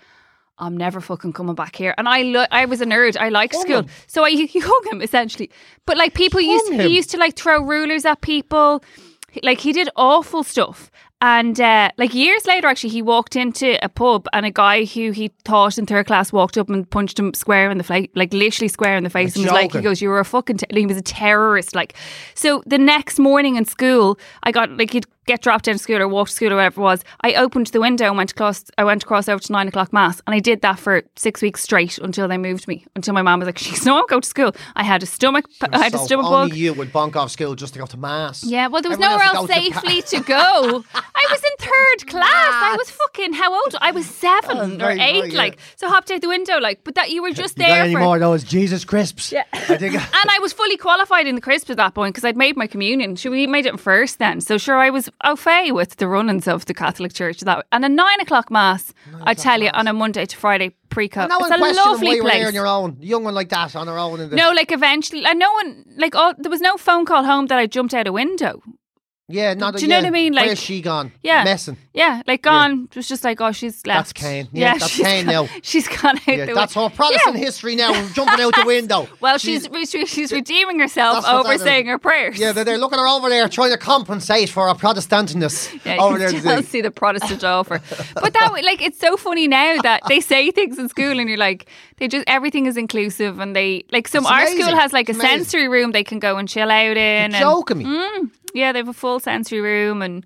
[0.58, 1.94] I'm never fucking coming back here.
[1.98, 3.16] And I lo- I was a nerd.
[3.16, 3.78] I liked Hung school.
[3.80, 3.86] him.
[4.06, 5.50] So I hung him essentially.
[5.86, 8.82] But like people used Hung he used to like throw rulers at people.
[9.42, 10.90] Like he did awful stuff.
[11.22, 15.12] And uh, like years later, actually, he walked into a pub and a guy who
[15.12, 18.34] he taught in third class walked up and punched him square in the face, like
[18.34, 20.66] literally square in the face, and was like, "He goes, you were a fucking," Te-.
[20.78, 21.74] He was a terrorist.
[21.74, 21.94] Like,
[22.34, 26.08] so the next morning in school, I got like he'd get dropped in school or
[26.08, 27.04] walk to school or whatever it was.
[27.20, 28.64] I opened the window and went across.
[28.78, 31.62] I went across over to nine o'clock mass, and I did that for six weeks
[31.62, 32.86] straight until they moved me.
[32.94, 35.46] Until my mum was like, "She's no, go to school." I had a stomach.
[35.72, 36.56] I had a stomach only bug.
[36.58, 38.44] you would bonk off school just to go to mass.
[38.44, 40.84] Yeah, well, there was Everyone nowhere else else go to safely to go.
[40.94, 42.26] I was in third class.
[42.28, 43.74] I was fucking how old?
[43.80, 45.38] I was seven Oh, or eight, right, yeah.
[45.38, 45.88] like so.
[45.88, 46.84] Hopped out the window, like.
[46.84, 48.00] But that you were just You got there any for.
[48.00, 49.32] more of those Jesus crisps?
[49.32, 49.44] Yeah.
[49.52, 49.94] I think.
[49.94, 52.66] and I was fully qualified in the crisp at that point because I'd made my
[52.66, 53.16] communion.
[53.16, 54.40] Sure, we made it first then.
[54.40, 57.40] So sure, I was au fait with the runnings of the Catholic Church.
[57.40, 58.92] That and a nine o'clock mass.
[59.22, 61.28] I tell you, on a Monday to Friday pre-cut.
[61.28, 62.46] no it's one a lovely place.
[62.46, 62.96] on your own.
[63.00, 64.20] Young one like that on her own.
[64.20, 67.24] In the, no, like eventually, and no one, like, oh, there was no phone call
[67.24, 68.62] home that I jumped out a window.
[69.28, 69.74] Yeah, not.
[69.74, 70.02] Do you know yeah.
[70.02, 70.32] what I mean?
[70.34, 71.10] Like- where's she gone?
[71.20, 71.42] Yeah.
[71.42, 71.76] messing.
[71.92, 72.84] Yeah, like gone.
[72.90, 73.98] It was just like, oh, she's left.
[73.98, 74.48] That's Cain.
[74.52, 75.48] Yeah, that's she's Cain gone, now.
[75.62, 77.42] She's gone out Yeah, that's her Protestant Yeah.
[77.44, 79.08] history now, jumping out the window.
[79.20, 82.38] Well, she's she's, she's redeeming herself That's over saying her prayers.
[82.38, 86.00] Yeah, they're, they're looking her over there, trying to compensate for her Protestantness Yeah, you
[86.00, 86.62] over can there.
[86.62, 87.80] see the Protestant offer.
[88.14, 91.28] But that way, like it's so funny now that they say things in school and
[91.28, 94.62] you're like, they just everything is inclusive and they like some It's our amazing.
[94.62, 95.28] school has like a amazing.
[95.44, 96.96] sensory room they can go and chill out in.
[96.96, 97.84] You're and, joking me.
[97.86, 98.30] Mm.
[98.56, 100.24] Yeah, they have a full sensory room and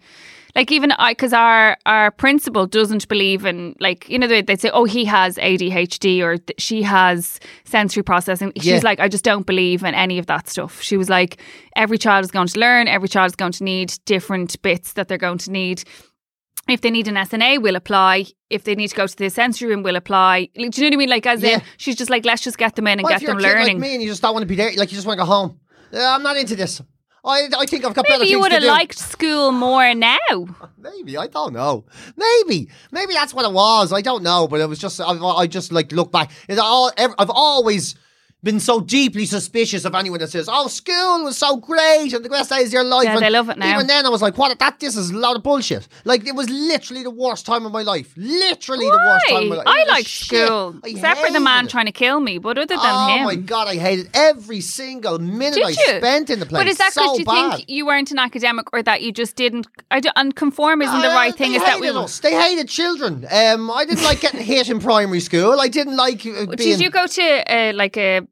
[0.57, 4.61] like even I because our our principal doesn't believe in like you know they would
[4.61, 8.53] say oh he has ADHD or she has sensory processing.
[8.57, 8.81] She's Yeah.
[8.83, 10.83] like I just don't believe in any of that stuff.
[10.83, 11.41] She was like
[11.77, 15.07] every child is going to learn, every child is going to need different bits that
[15.09, 15.85] they're going to need.
[16.69, 18.27] If they need an SNA, we'll apply.
[18.49, 20.49] If they need to go to the sensory room, we'll apply.
[20.55, 21.09] Do you know what I mean?
[21.09, 21.55] Like, as Yeah.
[21.55, 23.79] in, she's just like, let's just get them in and get if you're them learning.
[23.79, 24.71] like me and you just don't want to be there?
[24.77, 25.59] Like you just want to go home.
[25.93, 26.81] Yeah, I'm not into this.
[27.25, 28.69] I, I think I've got better Maybe you things would to have do.
[28.69, 30.17] liked school more now.
[30.79, 31.85] Maybe I don't know.
[32.17, 33.93] Maybe maybe that's what it was.
[33.93, 36.31] I don't know, but it was just I, I just like look back.
[36.49, 37.95] It's all ev- I've always
[38.43, 42.29] been so deeply suspicious of anyone that says, "Oh, school was so great and the
[42.31, 43.75] best days of your life." Yeah, and they love it now.
[43.75, 44.59] Even then, I was like, "What?
[44.59, 47.73] That this is a lot of bullshit." Like it was literally the worst time of
[47.73, 48.13] my life.
[48.17, 49.65] Literally the worst time of my Why?
[49.65, 49.87] life.
[49.89, 51.71] I liked school, I except for the man it.
[51.71, 52.39] trying to kill me.
[52.39, 55.69] But other than Oh him, oh my god, I hated every single minute did I
[55.71, 55.99] you?
[55.99, 56.61] spent in the place.
[56.61, 57.57] But is that so because you bad.
[57.57, 59.67] think you weren't an academic, or that you just didn't?
[59.91, 61.51] I don't, and conform isn't the Uh, right thing.
[61.53, 61.87] They Is that we?
[61.89, 62.21] hated us.
[62.21, 63.27] They hated children.
[63.31, 65.61] Um, I didn't like getting hit in primary school.
[65.61, 66.57] I didn't like uh, being.
[66.57, 67.23] Did you go to
[67.55, 68.23] uh, like a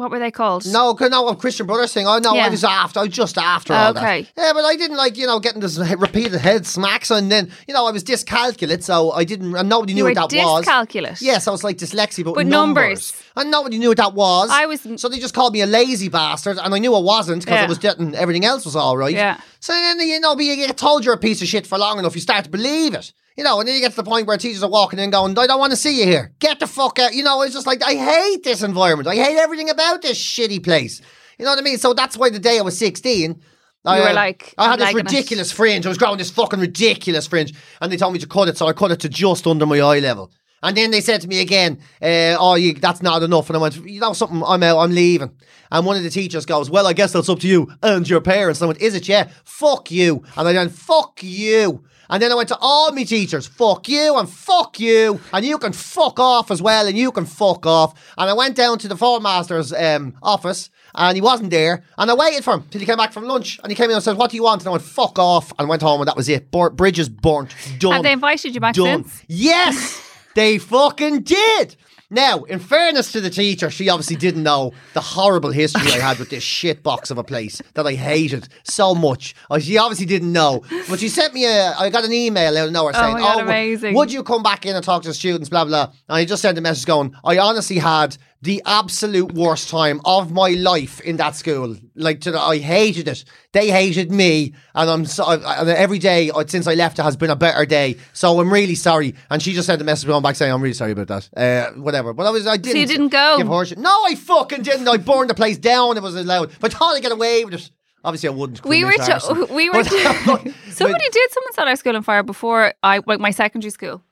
[0.00, 0.64] what were they called?
[0.66, 2.06] No, no, a Christian Brothers thing.
[2.06, 2.46] Oh no, Yeah.
[2.46, 3.00] I was after.
[3.00, 4.22] I was just after all Okay.
[4.22, 4.32] that.
[4.36, 7.74] Yeah, but I didn't like you know getting this repeated head smacks, and then you
[7.74, 9.54] know I was dyscalculate, so I didn't.
[9.54, 10.64] And nobody knew what that was.
[10.64, 11.20] dyscalculate.
[11.20, 13.12] Yes, I was like dyslexia, but, But numbers.
[13.12, 13.12] numbers.
[13.36, 14.50] And nobody knew what that was.
[14.50, 17.44] I was- So they just called me a lazy bastard, and I knew I wasn't
[17.44, 19.14] because I was getting everything else was all right.
[19.14, 19.38] Yeah.
[19.60, 22.14] So then you know, you get told you're a piece of shit for long enough,
[22.14, 23.12] you start to believe it.
[23.36, 25.38] You know, and then you get to the point where teachers are walking in going,
[25.38, 26.32] I don't want to see you here.
[26.40, 27.14] Get the fuck out.
[27.14, 29.08] You know, it's just like, I hate this environment.
[29.08, 31.00] I hate everything about this shitty place.
[31.38, 31.78] You know what I mean?
[31.78, 33.40] So that's why the day I was 16,
[33.84, 35.04] I, were uh, like, I had this liking it.
[35.04, 35.86] ridiculous fringe.
[35.86, 37.54] I was growing this fucking ridiculous fringe.
[37.80, 39.78] And they told me to cut it, so I cut it to just under my
[39.80, 40.30] eye level.
[40.62, 43.60] And then they said to me again, uh, "Oh, you, that's not enough." And I
[43.60, 44.42] went, "You know something?
[44.46, 44.78] I'm out.
[44.78, 45.30] I'm leaving."
[45.70, 48.20] And one of the teachers goes, "Well, I guess that's up to you and your
[48.20, 49.08] parents." And I went, "Is it?
[49.08, 49.30] Yeah.
[49.44, 53.46] Fuck you." And I went, "Fuck you." And then I went to all my teachers,
[53.46, 57.24] "Fuck you and fuck you, and you can fuck off as well, and you can
[57.24, 61.50] fuck off." And I went down to the form master's um, office, and he wasn't
[61.50, 61.84] there.
[61.96, 63.94] And I waited for him till he came back from lunch, and he came in
[63.94, 66.08] and said, "What do you want?" And I went, "Fuck off," and went home, and
[66.08, 66.50] that was it.
[66.50, 67.54] Bur- bridges burnt.
[67.78, 67.92] Done.
[67.92, 69.04] Have they invited you back Done.
[69.04, 69.22] since?
[69.28, 70.02] Yes,
[70.34, 71.76] they fucking did.
[72.10, 76.18] Now, in fairness to the teacher, she obviously didn't know the horrible history I had
[76.18, 79.34] with this shit box of a place that I hated so much.
[79.48, 81.72] Uh, She obviously didn't know, but she sent me a.
[81.78, 83.94] I got an email out of nowhere saying, Oh God, w- amazing.
[83.94, 85.84] would you come back in and talk to the students?" Blah blah.
[86.08, 90.32] And I just sent a message going, "I honestly had." The absolute worst time of
[90.32, 91.76] my life in that school.
[91.94, 93.24] Like, to the, I hated it.
[93.52, 95.24] They hated me, and I'm so.
[95.24, 97.96] I, and every day uh, since I left, it has been a better day.
[98.14, 99.14] So I'm really sorry.
[99.28, 101.72] And she just sent a message going back saying, "I'm really sorry about that." Uh,
[101.80, 102.14] whatever.
[102.14, 102.80] But I was, I didn't.
[102.80, 103.36] you didn't go?
[103.36, 103.76] Give her shit.
[103.78, 104.88] No, I fucking didn't.
[104.88, 105.98] I burned the place down.
[105.98, 106.50] It was allowed.
[106.60, 107.70] But I thought I'd get away with it.
[108.02, 108.64] Obviously, I wouldn't.
[108.64, 109.74] We were, to, we were.
[109.84, 109.88] But-
[110.70, 111.30] somebody did.
[111.30, 114.02] Someone set our school on fire before I, like my secondary school.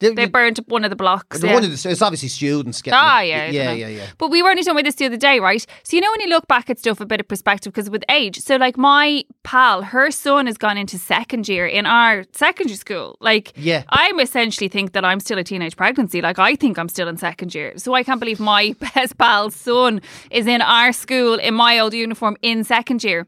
[0.00, 1.42] The- They burned up one of the blocks.
[1.42, 1.54] yeah.
[1.54, 2.98] one of the- it's obviously students getting.
[3.02, 3.28] Ah, it.
[3.28, 4.06] yeah, yeah, yeah, yeah.
[4.18, 5.64] But we were only talking about this the other day, right?
[5.84, 8.04] So you know when you look back at stuff, a bit of perspective because with
[8.10, 8.38] age.
[8.40, 13.16] So like my pal, her son has gone into second year in our secondary school.
[13.20, 13.84] Like, Yeah.
[13.88, 16.20] I'm essentially think that I'm still a teenage pregnancy.
[16.20, 17.72] Like I think I'm still in second year.
[17.78, 21.94] So I can't believe my best pal's son is in our school in my old
[21.94, 23.26] uniform in second year.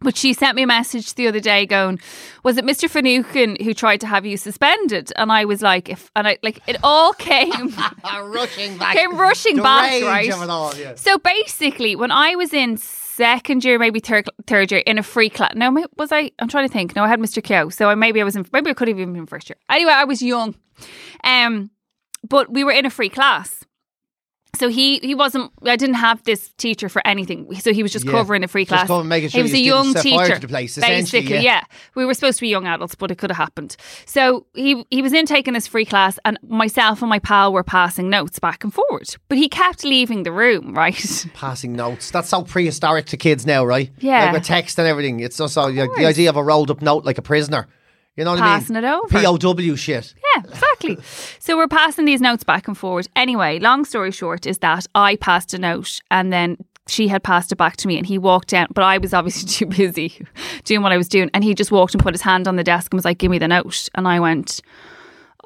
[0.00, 1.98] But she sent me a message the other day going,
[2.44, 2.88] Was it Mr.
[2.88, 5.10] Finucane who tried to have you suspended?
[5.16, 8.94] And I was like, if and I like it all came rushing back.
[8.94, 10.30] came rushing The back, right?
[10.32, 10.94] all, yeah.
[10.96, 15.30] So basically, when I was in second year, maybe third third year, in a free
[15.30, 15.54] class.
[15.56, 16.30] No, was I?
[16.38, 16.94] I'm trying to think.
[16.94, 17.42] No, I had Mr.
[17.42, 18.44] Keogh, so I, maybe I was in.
[18.52, 19.56] Maybe I could have even been first year.
[19.70, 20.54] Anyway, I was young,
[21.24, 21.70] um,
[22.28, 23.64] but we were in a free class.
[24.54, 25.52] So he he wasn't.
[25.64, 27.52] I didn't have this teacher for anything.
[27.60, 28.12] So he was just Yeah.
[28.12, 28.86] covering the free Just class.
[28.86, 30.34] covering, making sure he was a young teacher.
[30.36, 31.40] to the place, basically, yeah.
[31.40, 31.60] yeah.
[31.94, 33.76] We were supposed to be young adults, but it could have happened.
[34.06, 37.64] So he he was in taking this free class, and myself and my pal were
[37.64, 39.08] passing notes back and forward.
[39.28, 41.26] But he kept leaving the room, right?
[41.34, 42.10] Passing notes.
[42.10, 43.90] That's so prehistoric to kids now, right?
[43.98, 44.24] Yeah.
[44.26, 45.20] Like with text and everything.
[45.20, 47.68] It's just so, like, the idea of a rolled up note like a prisoner.
[48.16, 48.92] You know what Passing I it mean?
[48.92, 49.36] over.
[49.38, 50.14] POW shit.
[50.36, 50.98] Yeah, exactly.
[51.38, 53.08] so we're passing these notes back and forward.
[53.14, 56.56] Anyway, long story short is that I passed a note and then
[56.88, 59.48] she had passed it back to me and he walked down, but I was obviously
[59.48, 60.24] too busy
[60.64, 61.30] doing what I was doing.
[61.34, 63.30] And he just walked and put his hand on the desk and was like, Give
[63.30, 63.88] me the note.
[63.94, 64.60] And I went,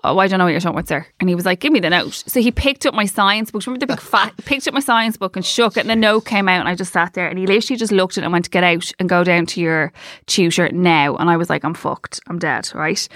[0.02, 1.06] Oh, I don't know what you're talking about, sir.
[1.20, 2.24] And he was like, Give me the note.
[2.26, 3.66] So he picked up my science book.
[3.66, 4.34] Remember the big fat?
[4.44, 6.74] Picked up my science book and shook it, and the note came out, and I
[6.74, 7.28] just sat there.
[7.28, 9.60] And he literally just looked at it and went, Get out and go down to
[9.60, 9.92] your
[10.26, 11.16] tutor now.
[11.16, 12.20] And I was like, I'm fucked.
[12.28, 13.06] I'm dead, right?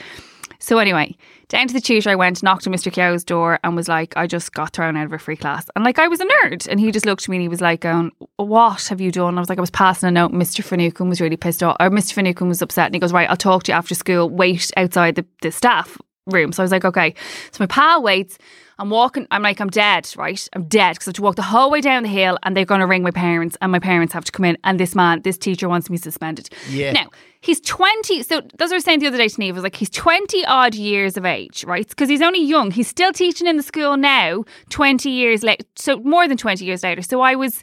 [0.58, 1.14] So anyway,
[1.48, 2.90] down to the tutor I went, knocked on Mr.
[2.90, 5.66] Keogh's door and was like, I just got thrown out of a free class.
[5.76, 6.66] And like I was a nerd.
[6.68, 9.36] And he just looked at me and he was like, going, What have you done?
[9.36, 10.32] I was like, I was passing a note.
[10.32, 10.64] Mr.
[10.64, 11.76] Finucane was really pissed off.
[11.80, 12.12] Or Mr.
[12.14, 12.86] Finucane was upset.
[12.86, 14.28] And he goes, Right, I'll talk to you after school.
[14.30, 16.52] Wait outside the, the staff room.
[16.52, 17.14] So I was like, Okay.
[17.52, 18.38] So my pal waits.
[18.78, 20.48] I'm walking, I'm like, I'm dead, right?
[20.52, 22.64] I'm dead because I have to walk the whole way down the hill and they're
[22.64, 25.22] going to ring my parents and my parents have to come in and this man,
[25.22, 26.48] this teacher wants me suspended.
[26.68, 26.90] Yeah.
[26.92, 27.06] Now,
[27.40, 29.76] he's 20, so that's what I was saying the other day to Neve, was like,
[29.76, 31.88] he's 20 odd years of age, right?
[31.88, 32.72] Because he's only young.
[32.72, 36.82] He's still teaching in the school now, 20 years later, so more than 20 years
[36.82, 37.02] later.
[37.02, 37.62] So I was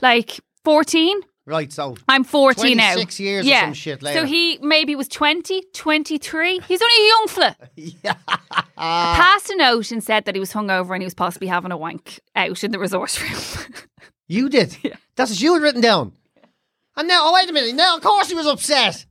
[0.00, 1.20] like 14.
[1.46, 2.94] Right, so I'm 40 now.
[2.94, 3.60] 26 years or yeah.
[3.66, 4.18] some shit later.
[4.20, 6.60] So he maybe was 20, 23.
[6.66, 7.56] He's only a young fella.
[7.76, 8.14] yeah.
[8.76, 11.76] Passed a note and said that he was hungover and he was possibly having a
[11.76, 13.22] wank out in the resource
[13.60, 13.74] room.
[14.26, 14.76] You did.
[15.14, 16.12] That's what you had written down.
[16.96, 17.76] And now, oh wait a minute.
[17.76, 19.06] Now, of course, he was upset.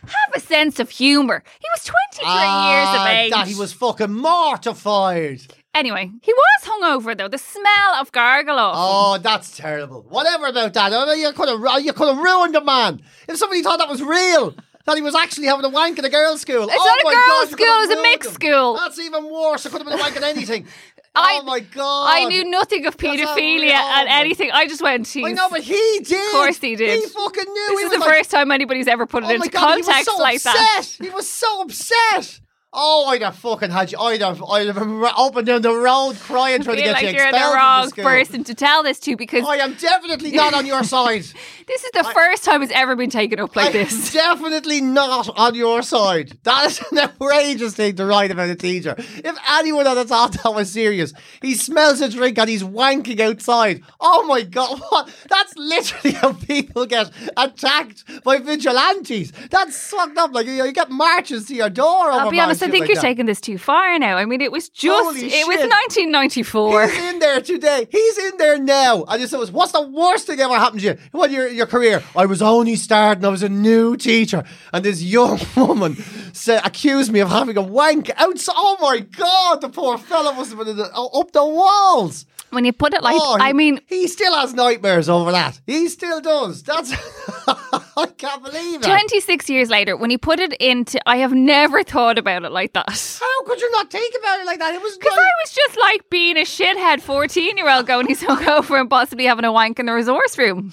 [0.00, 1.42] Have a sense of humour.
[1.60, 3.32] He was 23 Ah, years of age.
[3.32, 5.42] That he was fucking mortified.
[5.76, 7.28] Anyway, he was hungover though.
[7.28, 8.74] The smell of gargle off.
[8.78, 10.06] Oh, that's terrible.
[10.08, 10.92] Whatever about that.
[10.92, 13.78] I mean, you could have oh, you could have ruined the man if somebody thought
[13.78, 14.54] that was real.
[14.86, 16.62] That he was actually having a wank in a girls' school.
[16.64, 18.34] It's oh not a my girls' God, school, it's a mixed him.
[18.34, 18.74] school.
[18.76, 19.66] That's even worse.
[19.66, 20.66] It could have been a wank in anything.
[21.18, 22.06] I- oh my god!
[22.10, 24.50] I knew nothing of paedophilia oh and anything.
[24.52, 25.34] I just went, I Jeez.
[25.34, 26.24] know, but he did.
[26.26, 27.00] Of course he did.
[27.00, 27.66] He fucking knew.
[27.68, 29.76] This he is the like, first time anybody's ever put it Oh into god, he
[29.78, 30.54] was context so like upset.
[30.54, 30.86] that.
[31.00, 32.40] He was so upset.
[32.78, 33.98] Oh, I'd have fucking had you.
[33.98, 37.00] I'd have, I'd have been up and down the road crying, I trying to get
[37.00, 40.32] you like you're the wrong the person to tell this to because I am definitely
[40.32, 41.22] not on your side.
[41.66, 44.12] this is the first time it's ever been taken up like I'm this.
[44.12, 46.36] definitely not on your side.
[46.42, 48.94] That is an outrageous thing to write about a teacher.
[48.98, 53.82] If anyone had thought that was serious, he smells a drink and he's wanking outside.
[53.98, 55.10] Oh my god, what?
[55.30, 59.32] That's literally how people get attacked by vigilantes.
[59.50, 60.34] That's fucked up.
[60.34, 62.10] Like you, you get marches to your door.
[62.10, 63.02] I'll be honest, I shit think like you're that.
[63.02, 64.16] taking this too far now.
[64.16, 66.86] I mean, it was just, Holy it was 1994.
[66.88, 67.88] He's in there today.
[67.90, 69.04] He's in there now.
[69.08, 70.98] And you said, "What's the worst thing ever happened to you?
[71.12, 72.02] What your your career?
[72.14, 73.24] I was only starting.
[73.24, 75.96] I was a new teacher, and this young woman
[76.32, 78.54] said, accused me of having a wank outside.
[78.56, 82.26] Oh my god, the poor fella been up the walls.
[82.50, 85.60] When you put it like, Oh, I mean, he still has nightmares over that.
[85.66, 86.62] He still does.
[86.62, 86.92] That's
[87.48, 88.84] I can't believe it.
[88.84, 92.72] 26 years later, when you put it into, I have never thought about it like
[92.74, 92.86] that.
[93.20, 94.74] How could you not think about it like that?
[94.74, 98.06] It was Because like- I was just like being a shithead 14 year old going,
[98.06, 100.72] he's hungover and possibly having a wank in the resource room.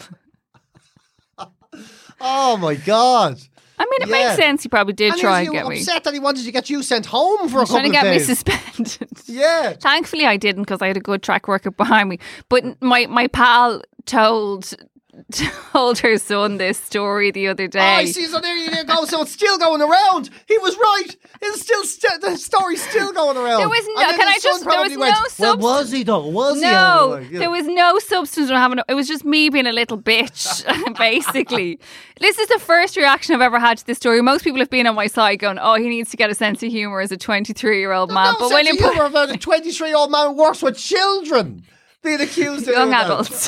[2.22, 3.40] oh my god.
[3.84, 4.28] I mean, it Yeah.
[4.28, 4.64] makes sense.
[4.64, 5.80] He probably did And try and was get me.
[5.82, 7.92] upset that he wanted to get you sent home for a couple of days.
[7.92, 9.10] Trying to get me suspended.
[9.26, 9.74] yeah.
[9.74, 12.20] Thankfully, I didn't because I had a good track record behind me.
[12.50, 14.74] But my my pal told
[15.72, 17.80] told her son this story the other Oh, day.
[17.80, 18.26] I see.
[18.26, 19.06] So there you go.
[19.06, 20.30] So it's still going around.
[20.48, 21.16] He was right.
[21.42, 23.60] It's still st- the story's still going around.
[23.60, 25.58] There was no- And can I his son just- there was probably went, no Well,
[25.80, 26.26] was he though?
[26.28, 26.62] Was he?
[26.62, 27.40] No, Like, you know.
[27.40, 28.80] there was no substance in having.
[28.88, 30.64] It was just me being a little bitch,
[30.98, 31.80] basically.
[32.20, 34.22] This is the first reaction I've ever had to this story.
[34.22, 36.64] Most people have been on my side going, "Oh, he needs to get a sense
[36.64, 38.94] of humor as a 23 year old man." no but sense when of you put
[38.94, 41.64] humour about a 23 year old man who works with children
[42.02, 43.06] being accused of young doing that.
[43.06, 43.48] adults,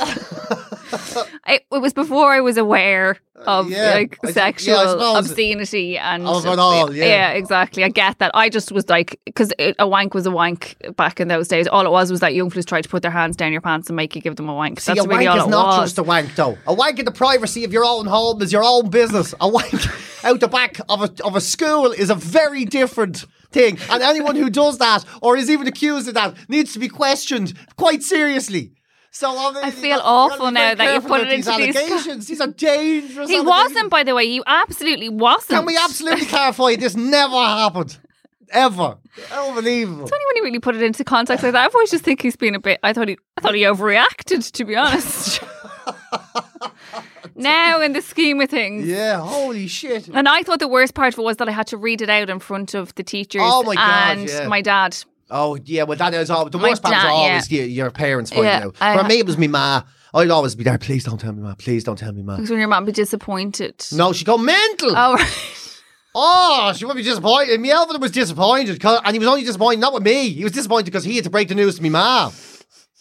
[1.48, 3.93] it, it was before I was aware uh, of yeah.
[3.93, 7.32] like I- yeah, I sexual obscenity and Of it all, yeah.
[7.32, 7.84] exactly.
[7.84, 8.32] I get that.
[8.34, 11.67] I just was like, because a wank was a wank back in those days.
[11.67, 13.89] All it was was that young fellas tried to put their hands down your pants
[13.89, 14.80] and make you give them a wank.
[14.80, 15.89] See, That's a really wank is not was.
[15.89, 16.58] just a wank, though.
[16.67, 19.34] A wank in the privacy of your own home is your own business.
[19.41, 19.74] A wank
[20.24, 23.80] out the back of a, of a school is a very different thing.
[23.89, 27.54] And anyone who does that or is even accused of that needs to be questioned
[27.76, 28.71] quite seriously.
[29.15, 31.21] So obviously, I feel you've awful you've got to be now that you careful put
[31.21, 32.28] it into these- allegations.
[32.28, 33.30] These are dangerous.
[33.30, 34.28] He wasn't, by the way.
[34.28, 35.51] He absolutely wasn't.
[35.51, 37.97] Can we absolutely clarify this never happened?
[38.49, 38.97] Ever.
[39.32, 40.04] Unbelievable.
[40.04, 41.65] It's only when he really put it into context like that.
[41.65, 42.78] I've always just think he's been a bit.
[42.84, 45.41] I thought he, I thought he overreacted, to be honest.
[47.36, 50.10] now, in the scheme of things, Yeah, holy shit.
[50.10, 52.10] and I thought the worst part of it was that I had to read it
[52.10, 54.47] out in front of the teachers Oh my God, and yeah.
[54.49, 54.97] my dad.
[55.32, 56.50] Oh yeah, well that is all.
[56.50, 57.60] The My worst part is dad, always yeah.
[57.62, 58.78] your, your parents finding Yeah, out.
[58.78, 59.82] For ha- me, it was me ma.
[60.14, 60.78] I'd always be there.
[60.78, 61.56] Please don't tell me ma.
[61.56, 62.36] Please don't tell me ma.
[62.38, 63.86] Because when your mum be disappointed.
[63.92, 64.92] No, she go mental.
[64.96, 65.72] Oh, right.
[66.18, 67.60] Oh, she would be disappointed.
[67.60, 70.30] Me Elvin was disappointed, and he was only disappointed not with me.
[70.30, 72.32] He was disappointed because he had to break the news to me ma.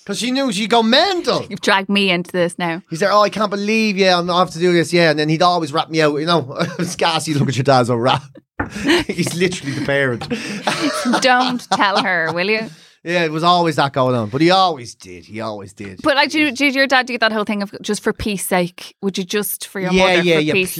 [0.02, 1.46] Because she knew she'd go mental.
[1.48, 2.82] You've dragged me into this now.
[2.90, 5.10] He's there, oh, I can't believe, yeah, I'm- I have to do this, yeah.
[5.10, 6.40] And then he'd always wrap me out, you know.
[6.78, 8.22] you look at your dad's a rap.
[9.06, 10.28] He's literally the parent.
[11.22, 12.68] Don't tell her, will you?
[13.06, 14.30] Yeah, it was always that going on.
[14.30, 15.26] But he always did.
[15.26, 16.00] He always did.
[16.02, 18.96] But like, did, did your dad do that whole thing of just for peace sake?
[19.02, 20.22] Would you just for your yeah, mother?
[20.22, 20.52] yeah, yeah.
[20.52, 20.70] Please,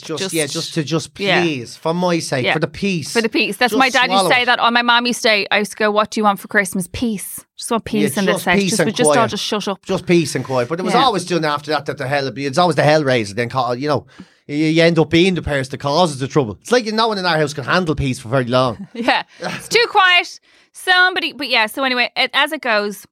[0.00, 1.40] sake, just, yeah, just to just Yeah.
[1.42, 2.54] please, for my sake, Yeah.
[2.54, 3.58] for the peace, for the peace.
[3.58, 4.58] That's Just my dad used to say that.
[4.58, 6.48] On my mom used to say, I used to go, "What do you want for
[6.48, 6.88] Christmas?
[6.92, 7.44] Peace.
[7.56, 8.62] Just want peace Yeah, in this just house.
[8.84, 10.68] Just, just all just shut up." just peace and quiet.
[10.68, 11.04] But it was Yeah.
[11.04, 13.36] always doing after that that the hell it's always the hellraiser.
[13.36, 14.06] Then ca- you know,
[14.48, 16.58] you, end up being the person that causes the trouble.
[16.60, 18.88] It's like no one in our house can handle peace for very long.
[18.94, 20.40] Yeah, it's too quiet.
[20.72, 21.66] Somebody, but yeah.
[21.66, 23.06] So anyway, it, as it goes,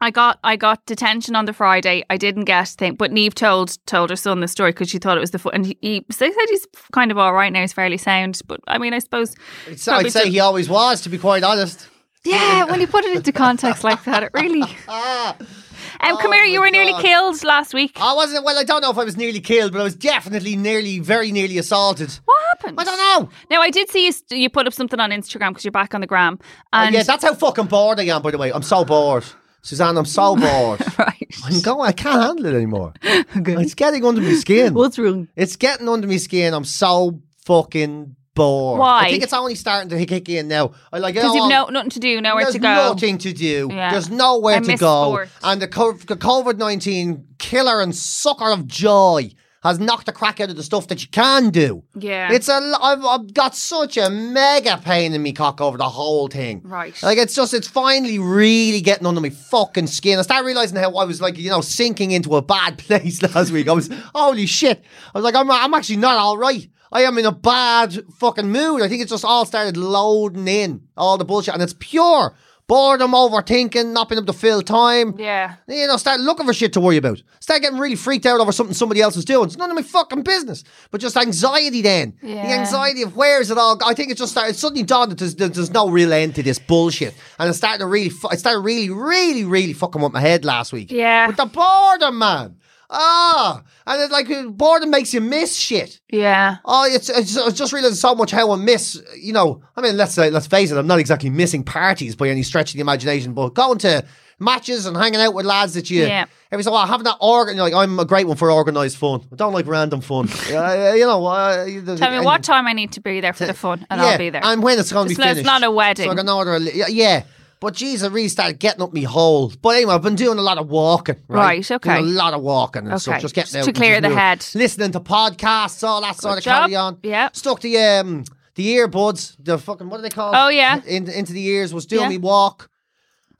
[0.00, 2.04] I got I got detention on the Friday.
[2.10, 5.16] I didn't get thing, but Neve told told her son the story because she thought
[5.16, 5.54] it was the fun.
[5.54, 7.62] And he, he so he said he's kind of all right now.
[7.62, 8.40] He's fairly sound.
[8.46, 9.34] But I mean, I suppose
[9.66, 11.88] It's, I'd say to- he always was, to be quite honest.
[12.24, 12.64] yeah.
[12.64, 14.62] when you put it into context like that, it really.
[16.00, 16.44] Um, come Oh here.
[16.44, 17.92] You my were nearly killed last week.
[18.00, 18.44] I wasn't.
[18.44, 21.32] Well, I don't know if I was nearly killed, but I was definitely nearly, very
[21.32, 22.10] nearly assaulted.
[22.24, 22.78] What happened?
[22.80, 23.30] I don't know.
[23.50, 26.00] Now I did see you, you put up something on Instagram because you're back on
[26.00, 26.38] the gram,
[26.72, 28.22] Oh, and yeah, that's how fucking bored I am.
[28.22, 29.24] By the way, I'm so bored,
[29.62, 29.96] Suzanne.
[29.96, 30.80] I'm so bored.
[30.98, 31.34] right.
[31.44, 31.88] I'm going.
[31.88, 32.92] I can't handle it anymore.
[33.34, 34.74] It's getting under my skin.
[34.74, 35.28] What's wrong?
[35.36, 36.54] It's getting under my skin.
[36.54, 38.78] I'm so fucking bored.
[38.78, 39.06] Why?
[39.06, 40.72] I think it's only starting to kick in now.
[40.92, 41.14] I like.
[41.14, 42.68] Because oh, you've no nothing to do, nowhere to go.
[42.68, 43.68] nothing to do.
[43.72, 43.90] Yeah.
[43.90, 45.04] There's nowhere I to go.
[45.04, 45.28] sport.
[45.42, 50.56] And the COVID 19 killer and sucker of joy has knocked the crack out of
[50.56, 51.82] the stuff that you can do.
[51.98, 52.32] Yeah.
[52.32, 52.52] It's a.
[52.80, 56.62] I've, I've got such a mega pain in me cock over the whole thing.
[56.64, 57.00] Right.
[57.02, 60.18] Like it's just, it's finally really getting under my fucking skin.
[60.18, 63.50] I started realizing how I was like, you know, sinking into a bad place last
[63.50, 63.68] week.
[63.68, 64.84] I was, holy shit.
[65.14, 66.68] I was like, I'm, I'm actually not all right.
[66.92, 68.82] I am in a bad fucking mood.
[68.82, 72.34] I think it just all started loading in all the bullshit, and it's pure
[72.68, 75.14] boredom, overthinking, not being able to fill time.
[75.18, 75.54] yeah.
[75.68, 77.22] You know, start looking for shit to worry about.
[77.40, 79.46] Start getting really freaked out over something somebody else is doing.
[79.46, 80.64] It's none of my fucking business.
[80.90, 82.14] But just anxiety then.
[82.22, 83.78] The anxiety of where is it all?
[83.84, 86.42] I think it just started, it suddenly dawned that there's, there's no real end to
[86.42, 87.14] this bullshit.
[87.38, 90.72] And it started to really, it started really, really, really fucking with my head last
[90.72, 90.90] week.
[90.90, 91.28] Yeah.
[91.28, 92.56] With the boredom, man.
[92.90, 93.62] Ah.
[93.86, 96.00] And it's like, boredom makes you miss shit.
[96.10, 96.56] Yeah.
[96.64, 99.96] Oh, it's, it's, I just realized so much how I miss, you know, I mean,
[99.96, 102.80] let's say, let's face it, I'm not exactly missing parties by any stretch of the
[102.80, 104.04] imagination, but going to
[104.38, 106.26] matches and hanging out with lads that you, Yeah.
[106.52, 109.22] every so while, having that organ, like, I'm a great one for organised fun.
[109.32, 110.28] I don't like random fun.
[110.52, 111.64] uh, you know, uh,
[111.96, 114.18] Tell me what time I need to be there for the fun, and yeah, I'll
[114.18, 114.44] be there.
[114.44, 116.06] And when it's going to be not- it's not a wedding.
[116.06, 117.24] So I can order a, yeah.
[117.58, 119.50] But geez, I really started getting up me hole.
[119.62, 121.16] But anyway, I've been doing a lot of walking.
[121.26, 121.94] Right, Right, okay.
[122.00, 123.20] Doing a lot of walking and Okay, stuff.
[123.22, 124.44] Just getting just out to clear the head.
[124.54, 126.62] Listening to podcasts, all that sort Good of job.
[126.64, 126.98] carry on.
[127.02, 127.30] Yeah.
[127.32, 128.24] Stuck the um
[128.56, 130.34] the earbuds, the fucking what are they called?
[130.36, 130.80] Oh, yeah.
[130.86, 132.08] In, into the ears was doing Yeah.
[132.10, 132.68] me walk.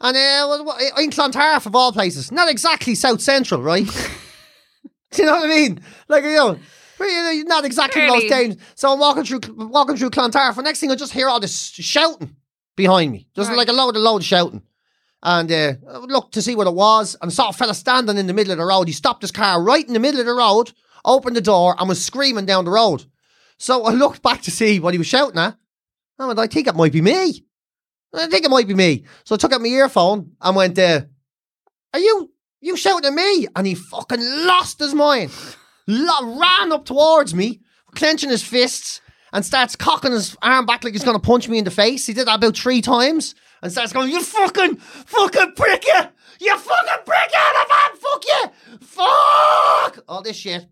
[0.01, 3.87] And uh, in Clontarf of all places, not exactly South Central, right?
[5.13, 5.81] Do you know what I mean?
[6.09, 6.59] Like you know,
[7.47, 8.29] not exactly most Really?
[8.29, 8.63] dangerous.
[8.75, 10.57] So I'm walking through walking through Clontarf.
[10.57, 12.36] and next thing I just hear all this shouting
[12.77, 13.57] behind me, just Right.
[13.59, 14.63] like a load of load of shouting.
[15.23, 18.27] and uh, I looked to see what it was, and saw a fella standing in
[18.27, 18.87] the middle of the road.
[18.87, 20.73] He stopped his car right in the middle of the road,
[21.05, 23.05] opened the door, and was screaming down the road.
[23.59, 25.57] So I looked back to see what he was shouting at.
[26.19, 27.45] I went, I think it might be me.
[28.15, 29.05] I think it might be me.
[29.25, 31.03] So I took out my earphone and went, uh,
[31.93, 33.47] Are you you shouting at me?
[33.57, 35.31] And he fucking lost his mind.
[35.87, 37.61] Lo- ran up towards me,
[37.95, 39.01] clenching his fists,
[39.33, 42.07] and starts cocking his arm back like he's going to punch me in the face.
[42.07, 46.01] He did that about three times and starts going, You fucking, fucking prick you!
[46.41, 47.65] You fucking prick you!
[47.69, 47.97] van!
[47.97, 48.79] Fuck you!
[48.87, 50.05] Fuck!
[50.09, 50.67] All this shit.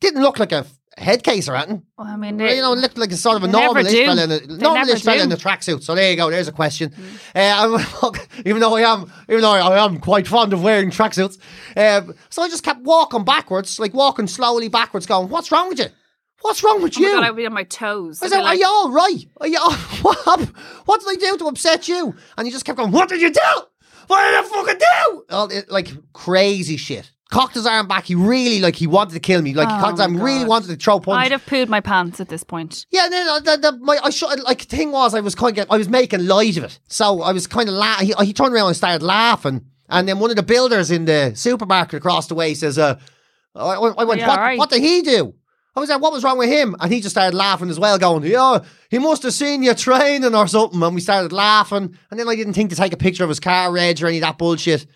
[0.00, 0.66] Didn't look like a
[0.98, 1.82] head case or anything.
[1.98, 4.24] Well, I mean, they, you know, it looked like a sort of a normalish fella
[4.24, 5.82] in a normalish fella in a tracksuit.
[5.82, 6.30] So there you go.
[6.30, 6.92] There's a question.
[7.34, 7.82] Uh,
[8.44, 11.38] even though I am, even though I am quite fond of wearing tracksuits,
[11.76, 15.78] um, so I just kept walking backwards, like walking slowly backwards, going, "What's wrong with
[15.78, 15.86] you?
[16.44, 18.22] What's wrong with oh you?" God, I would be on my toes.
[18.22, 19.24] I said, be "Are you all right?
[19.40, 19.58] Are you?
[19.58, 19.72] All,
[20.02, 20.40] what?
[20.84, 23.30] What did I do to upset you?" And he just kept going, "What did you
[23.30, 23.40] do?
[24.06, 27.10] What did I fucking do?" All it, like crazy shit.
[27.32, 28.04] Cocked his arm back.
[28.04, 29.54] He really like he wanted to kill me.
[29.54, 30.12] Like he Oh cocked his arm.
[30.18, 31.18] my Really wanted to throw punch.
[31.24, 32.84] I'd have pooed my pants at this point.
[32.90, 35.78] Yeah, uh, the, my I should like the thing was I was kind of I
[35.78, 38.68] was making light of it, so I was kind of la- he, he turned around
[38.68, 42.52] and started laughing, and then one of the builders in the supermarket across the way
[42.54, 42.98] says, "Uh,
[43.56, 44.58] I, I I went, Yeah, what, alright.
[44.58, 45.34] what did he do?"
[45.76, 47.98] I was like, "What was wrong with him?" And he just started laughing as well,
[47.98, 48.60] going, "Yeah,
[48.90, 52.36] he must have seen you training or something." And we started laughing, and then I
[52.36, 54.86] didn't think to take a picture of his car reg or any of that bullshit.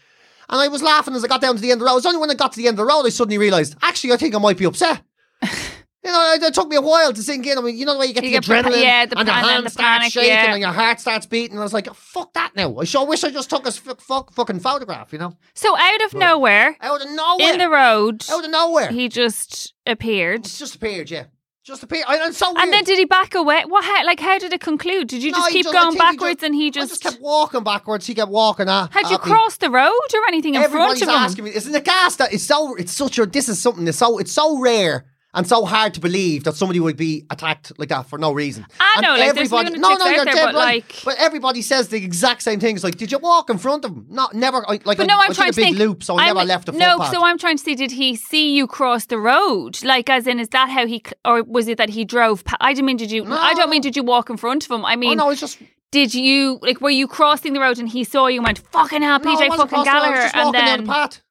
[0.48, 1.92] And I was laughing as I got down to the end of the road.
[1.92, 3.76] It was only when I got to the end of the road I suddenly realised,
[3.82, 5.02] actually, I think I might be upset.
[6.04, 7.58] You know, it, it took me a while to sink in.
[7.58, 9.18] I mean, you know the way you get You the get the adrenaline yeah, the
[9.18, 10.52] and the and starts panic, shaking yeah.
[10.52, 11.58] and your heart starts beating.
[11.58, 12.78] I was like, fuck that now.
[12.78, 15.34] I sure wish I just took a f- fuck, fucking photograph, you know?
[15.54, 17.52] So out of nowhere, Out of nowhere.
[17.52, 18.90] in the road, out of nowhere.
[18.90, 20.40] he just appeared.
[20.46, 21.24] It's just appeared, yeah.
[21.64, 22.04] Just appeared.
[22.08, 22.62] I, it's so weird.
[22.64, 23.64] And then did he back away?
[23.66, 23.84] What?
[23.84, 25.08] How, like, how did it conclude?
[25.08, 26.90] Did you just he keep just- going he backwards and he I just?
[26.90, 28.06] just kept walking backwards.
[28.06, 31.18] He kept walking at Had you crossed the road or anything in Everybody's front of
[31.18, 31.24] him?
[31.24, 33.98] asking me, isn't it gas that it's so it's such a this is something that's
[33.98, 35.04] so it's so rare
[35.34, 38.66] and so hard to believe that somebody would be attacked like that for no reason.
[38.80, 40.82] I And know, like, everybody, no, no, you're there, dead but, right.
[40.84, 42.74] like- but everybody says the exact same thing.
[42.76, 44.06] It's like, did you walk in front of him?
[44.08, 44.64] Not never.
[44.68, 45.78] I, like, But no, I I'm took trying a to big think.
[45.78, 47.12] loop, so I never left the No, footpath.
[47.12, 49.84] so I'm trying to see, did he see you cross the road?
[49.84, 52.44] Like, as in, is that how he, or was it that he drove?
[52.44, 53.24] Pa- I didn't mean, did you?
[53.30, 54.84] I don't mean, did you walk in front of him?
[54.84, 55.58] I oh mean, no, it's just
[55.92, 56.80] did you like?
[56.80, 59.34] Were you crossing the road and he saw you and went, "Fucking hell, no, I
[59.36, 61.22] PJ wasn't fucking I Gallagher," and walking down then the path,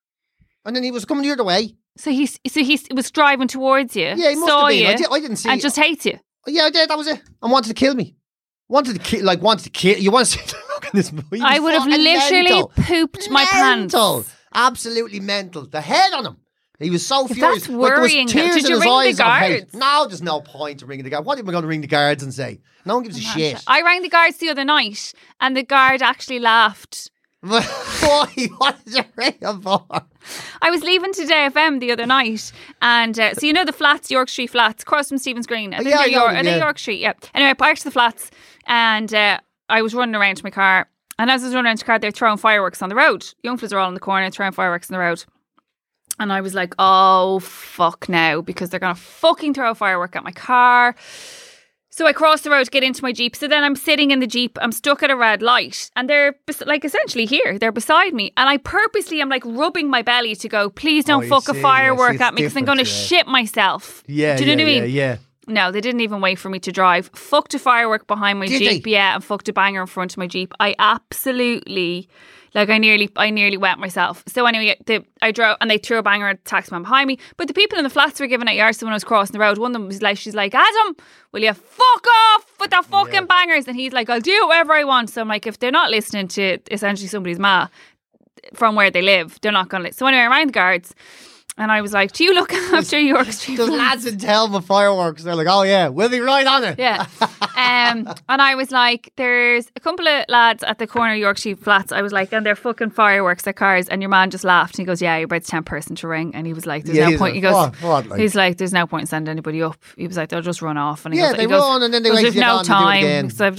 [0.66, 1.76] and then he was coming the other way.
[1.98, 4.14] So he, so he was driving towards you.
[4.16, 4.80] Yeah, he must saw have been.
[4.80, 5.50] you, I, did, I didn't see.
[5.50, 6.20] and just hates you.
[6.46, 6.90] yeah, I did.
[6.90, 7.22] That was it.
[7.42, 8.16] And wanted to kill me.
[8.70, 9.98] Wanted to kill, like wanted to kill.
[9.98, 11.40] You want to see the look in this movie?
[11.42, 12.72] I would have literally mental.
[12.76, 13.96] pooped my pants.
[14.54, 15.66] Absolutely mental.
[15.68, 16.38] The head on him.
[16.80, 17.64] He was so If furious.
[17.64, 19.74] that's Like, there was worrying, tears did in his ring the eyes of guards?
[19.74, 21.26] No, there's no point in ringing the guards.
[21.26, 22.60] What am I going to ring the guards and say?
[22.86, 23.64] No one gives oh a shit.
[23.66, 27.10] I rang the guards the other night, and the guard actually laughed.
[27.42, 28.28] Why?
[28.58, 29.86] What did you ring for?
[30.62, 34.10] I was leaving today FM the other night, and uh, so you know the flats,
[34.10, 35.74] York Street flats, across from Stephen's Green.
[35.74, 36.58] I think Yeah, they're York, them, they.
[36.58, 37.00] York Street.
[37.00, 37.14] Yeah.
[37.36, 38.32] Anyway, I parked the flats,
[38.66, 40.90] and uh, I was running around to my car.
[41.20, 43.26] And as I was running around to the car, they're throwing fireworks on the road.
[43.44, 45.24] Young fellas are all in the corner throwing fireworks on the road.
[46.20, 50.16] And I was like, oh, fuck now, because they're going to fucking throw a firework
[50.16, 50.96] at my car.
[51.98, 53.36] So I cross the road to get into my Jeep.
[53.36, 56.36] So then I'm sitting in the Jeep, I'm stuck at a red light, and they're
[56.46, 58.32] bes- like essentially here, they're beside me.
[58.38, 61.60] And I purposely I'm like rubbing my belly to go, please don't Oh, fuck see,
[61.60, 63.08] a yes, it's at me because I'm going to yeah.
[63.08, 64.04] shit myself.
[64.06, 64.94] Yeah, Do you know yeah, what I mean?
[64.94, 65.18] Yeah, yeah.
[65.48, 67.10] No, they didn't even wait for me to drive.
[67.16, 68.92] Fucked a firework behind my Did Jeep, they?
[68.92, 70.54] yeah, and fucked a banger in front of my Jeep.
[70.60, 72.10] I absolutely
[72.54, 74.24] like I nearly I nearly wet myself.
[74.28, 77.18] So anyway, the, I drove and they threw a banger at the taxman behind me.
[77.38, 79.40] But the people in the flats were giving out yards when I was crossing the
[79.40, 79.58] road.
[79.58, 80.96] One of them was like, she's like, Adam,
[81.32, 83.68] will you fuck off with the fucking bangers?
[83.68, 85.10] And he's like, I'll do whatever I want.
[85.10, 87.68] So I'm like, if they're not listening to essentially somebody's ma
[88.54, 89.86] from where they live, they're not gonna.
[89.86, 89.92] Li-.
[89.92, 90.96] So anyway, I rang the guards.
[91.60, 95.24] And I was like, "Do you look after York Street?" Flats?" lads in with fireworks.
[95.24, 96.78] They're like, oh yeah, we'll be right on it.
[96.80, 97.08] Yeah.
[97.58, 101.40] Um, and I was like, there's a couple of lads at the corner of York
[101.40, 101.92] Street Flats.
[101.92, 103.90] I was like, and they're fucking fireworks at cars.
[103.90, 104.76] And your man just laughed.
[104.76, 106.36] And he goes, yeah, you're about the 10th person to ring.
[106.36, 107.22] And he was like, there's Yeah, no point.
[107.22, 107.76] like, he goes, "What?
[107.82, 109.76] What, like?" he's like, there's no point in sending anybody up.
[109.98, 111.04] He was like, they'll just run off.
[111.06, 112.68] And he Yeah, goes, they he goes, run and then they there's no on and
[112.68, 113.04] do it time.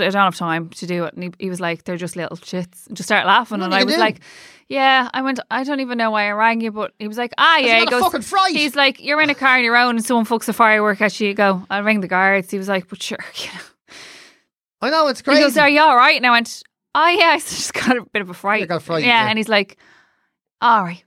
[0.01, 1.15] I don't have time to do it.
[1.15, 2.87] And he, he was like, they're just little shits.
[2.87, 3.61] And just start laughing.
[3.63, 4.21] and What are I was like,
[4.69, 7.33] yeah, I went, I don't even know why I rang you, but he was like,
[7.39, 7.81] ah, yeah.
[7.81, 8.55] He got a goes, fucking fright?
[8.55, 11.19] he's like, you're in a car on your own and someone fucks a firework at
[11.21, 11.29] you.
[11.29, 12.51] You go, I'll ring the guards.
[12.51, 13.61] He was like, but sure, you know.
[14.81, 15.41] I know it's crazy.
[15.41, 16.63] He goes, "Are you all right?" And I went,
[16.95, 19.25] "Oh yeah, I just got a bit of a fright." You got a fright, yeah.
[19.25, 19.29] yeah.
[19.29, 19.77] And he's like,
[20.61, 21.03] "All right,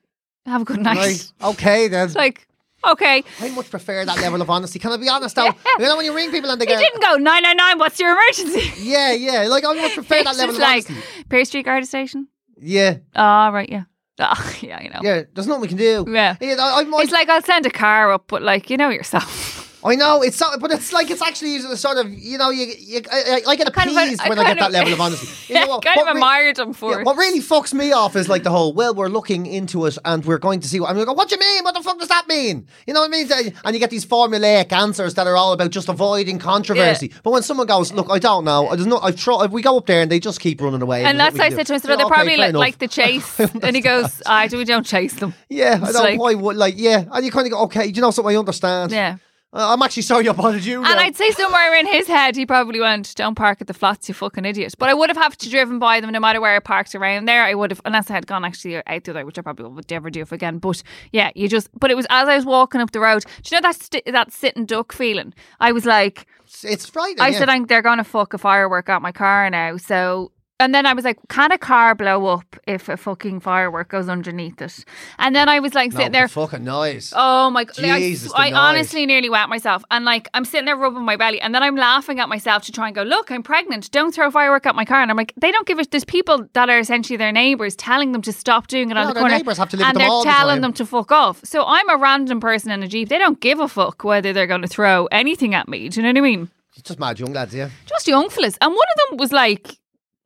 [0.46, 1.32] have a good night." Right.
[1.52, 2.08] Okay, then.
[2.08, 2.46] It's like,
[2.86, 3.24] okay.
[3.40, 4.78] I much prefer that level of honesty.
[4.78, 5.46] Can I be honest though?
[5.46, 7.80] You know when you ring people and they He go, didn't go nine nine nine.
[7.80, 8.74] What's your emergency?
[8.84, 9.44] yeah, yeah.
[9.48, 11.24] Like I much prefer that level just of like honesty.
[11.30, 12.28] Pearse Street Garda Station.
[12.62, 13.84] Yeah, Ah, right, yeah.
[14.20, 15.00] Ah, yeah, you know.
[15.02, 15.24] yeah.
[15.34, 16.06] There's nothing we can do.
[16.08, 16.36] Yeah.
[16.40, 19.51] I, I, might- It's like I'll send a car up, but like you know yourself.
[19.84, 23.02] I know it's so, but it's like it's actually sort of you know you, you
[23.12, 25.54] I, I get appeased I when I get that level of honesty.
[25.54, 25.84] You yeah, know what?
[25.84, 27.06] kind what of re- admired him for Yeah, it.
[27.06, 30.24] what really fucks me off is like the whole, well, we're looking into it and
[30.26, 31.64] we're going to see what I'm like, what do you mean?
[31.64, 32.68] What the fuck does that mean?
[32.86, 33.54] You know what I mean?
[33.66, 37.12] And you get these formulaic answers that are all about just avoiding controversy.
[37.24, 39.88] But when someone goes, look, I don't know, there's no, I've tried, we go up
[39.88, 41.04] there and they just keep running away.
[41.06, 43.40] And there's that's why I said to him, they're probably like, like the chase.
[43.64, 45.34] and he goes, I do, we don't chase them.
[45.50, 47.88] Yeah, I don't like- why would like yeah, and you kind of go okay.
[47.92, 48.36] Do you know something?
[48.36, 48.92] I understand.
[48.92, 49.18] Yeah.
[49.54, 50.84] Uh, I'm actually sorry I bothered you.
[50.84, 50.88] And.
[51.00, 54.16] I'd say somewhere in his head, he probably went, "Don't park at the flats, you
[54.16, 56.60] fucking idiot." But I would have had to driven by them no matter where I
[56.60, 57.44] parked around there.
[57.44, 59.92] I would have, unless I had gone actually out the other, which I probably would
[59.92, 60.60] never do if again.
[60.60, 61.70] But yeah, you just.
[61.78, 63.26] But it was as I was walking up the road.
[63.44, 65.34] Do you know that sti that sitting duck feeling?
[65.60, 66.28] I was like,
[66.64, 67.22] it's, frightening.
[67.22, 67.40] I yeah.
[67.40, 69.78] said, I'm, they're going to fuck a firework at my car now.
[69.78, 70.32] So,
[70.62, 74.08] and then I was like, can a car blow up if a fucking firework goes
[74.08, 74.86] underneath it?
[75.18, 76.28] And then I was like no, sitting the there.
[76.28, 77.12] fucking noise.
[77.16, 77.80] Oh my god!
[77.80, 81.18] Like, I, the I honestly nearly wet myself, and like I'm sitting there rubbing my
[81.18, 83.90] belly, and then I'm laughing at myself to try and go, "Look, I'm pregnant.
[83.92, 85.92] Don't throw a firework at my car." And I'm like, they don't give it.
[85.92, 89.14] There's people that are essentially their neighbours telling them to stop doing it on the
[89.14, 90.62] corner, neighbours have to live and they're the telling time.
[90.62, 91.42] them to fuck off.
[91.44, 93.10] So I'm a random person in a jeep.
[93.10, 95.90] They don't give a fuck whether they're going to throw anything at me.
[95.90, 96.50] Do you know what I mean?
[96.84, 97.70] Just mad young lads, yeah.
[97.86, 99.78] Just young fellas, and one of them was like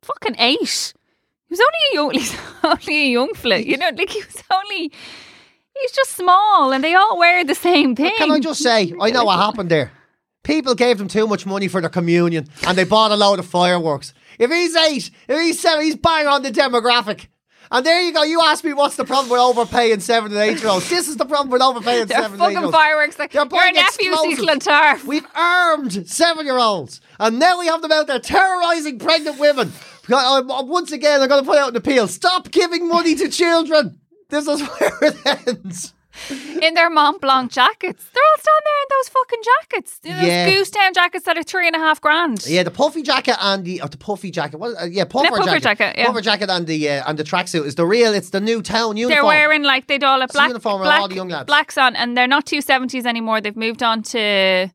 [0.06, 0.94] fucking eight.
[1.48, 3.58] He was only a young, he's only a young fella.
[3.58, 4.92] You know, like he was only.
[5.78, 8.12] He's just small, and they all wear the same thing.
[8.16, 9.92] Can I just say, I know what happened there.
[10.42, 13.46] People gave them too much money for their communion and they bought a load of
[13.46, 14.14] fireworks.
[14.38, 17.26] If he's eight, if he's seven, he's bang on the demographic.
[17.68, 18.22] And there you go.
[18.22, 20.88] You asked me what's the problem with overpaying seven and eight year olds.
[20.88, 22.76] This is the problem with overpaying They're seven and eight year fucking olds.
[22.76, 23.18] fireworks.
[23.18, 25.04] Like, They're your buying nephew see explosives.
[25.04, 29.72] We've armed seven year olds, and now we have them out there terrorising pregnant women.
[30.10, 33.28] I- I- Once again, I'm going to put out an appeal stop giving money to
[33.28, 33.98] children.
[34.28, 35.92] This is where it ends.
[36.62, 38.04] in their Mont Blanc jackets.
[38.14, 40.00] They're all standing there in those fucking jackets.
[40.02, 40.46] You know, Yeah.
[40.46, 42.46] Those goose down jackets that are three and a half grand.
[42.46, 44.56] Yeah, the puffy jacket and the oh, the puffy jacket.
[44.56, 44.80] What?
[44.80, 45.62] Uh, yeah, puffer, jacket.
[45.62, 46.06] jacket, yeah.
[46.06, 48.14] Puffer jacket and the uh, and the tracksuit is the real.
[48.14, 49.14] It's the new town uniform.
[49.14, 51.46] They're wearing like they'd all have black, uniform black, all the young lads.
[51.46, 53.42] blacks on, and they're not two seventies anymore.
[53.42, 54.70] They've moved on to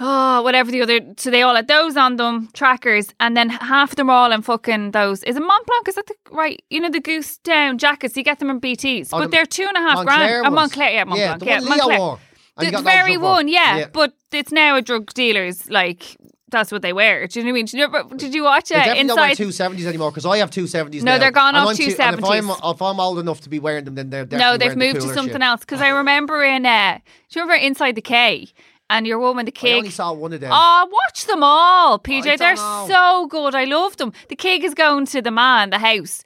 [0.00, 1.00] oh whatever the other.
[1.18, 4.32] So they all had those on them trackers, and then half of them are all
[4.32, 5.22] in fucking those.
[5.22, 5.88] Is it Mont Blanc?
[5.88, 6.60] Is that the right?
[6.70, 8.16] You know the goose down jackets.
[8.16, 10.46] You get them in BTS, Oh, but the they're two and a half Moncler grand.
[10.46, 10.50] Uh.
[10.50, 11.98] Moncler, yeah, Mont yeah, the yeah, Moncler.
[11.98, 12.18] wore.
[12.58, 13.54] The very one, them.
[13.54, 16.16] yeah, But it's now a drug dealer's like
[16.50, 17.26] that's what they wear.
[17.28, 17.64] Do you know what I mean?
[17.66, 20.26] Did you, ever, did you watch They it definitely don't wear two seventies anymore because
[20.26, 21.04] I have two seventies.
[21.04, 22.74] No, now, they're gone and off I'm too- and If I'm, 270s.
[22.74, 25.00] if I'm old enough to be wearing them, then they're no, they've wearing the moved
[25.06, 25.42] to something shit.
[25.42, 25.60] else.
[25.60, 26.98] Because I remember in uh,
[27.30, 28.48] do you remember inside the K
[28.90, 29.76] and your woman the I Kig.
[29.78, 30.50] only saw one of them.
[30.52, 32.36] Oh, watch them all, PJ.
[32.36, 32.86] They're know.
[32.88, 33.54] so good.
[33.54, 34.12] I love them.
[34.28, 36.22] The Kig is going to the man, the house.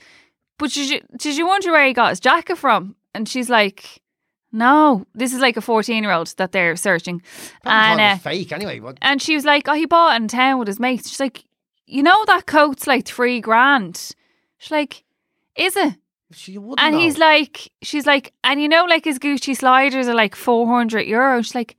[0.59, 2.97] But did you, did you wonder where he got his jacket from?
[3.15, 4.01] And she's like,
[4.51, 7.23] no, this is like a 14 year old that they're searching.
[7.63, 8.81] Probably and, uh, fake anyway.
[9.03, 11.09] And she was like, oh, he bought it in town with his mates.
[11.11, 11.45] She's like,
[11.87, 13.97] you know that coat's like three grand.
[14.59, 15.05] She's like,
[15.57, 15.95] is it?
[16.33, 17.01] she wouldn't And know.
[17.01, 21.43] he's like, she's like, and you know, like his Gucci sliders are like 400 euro.
[21.43, 21.77] She's like,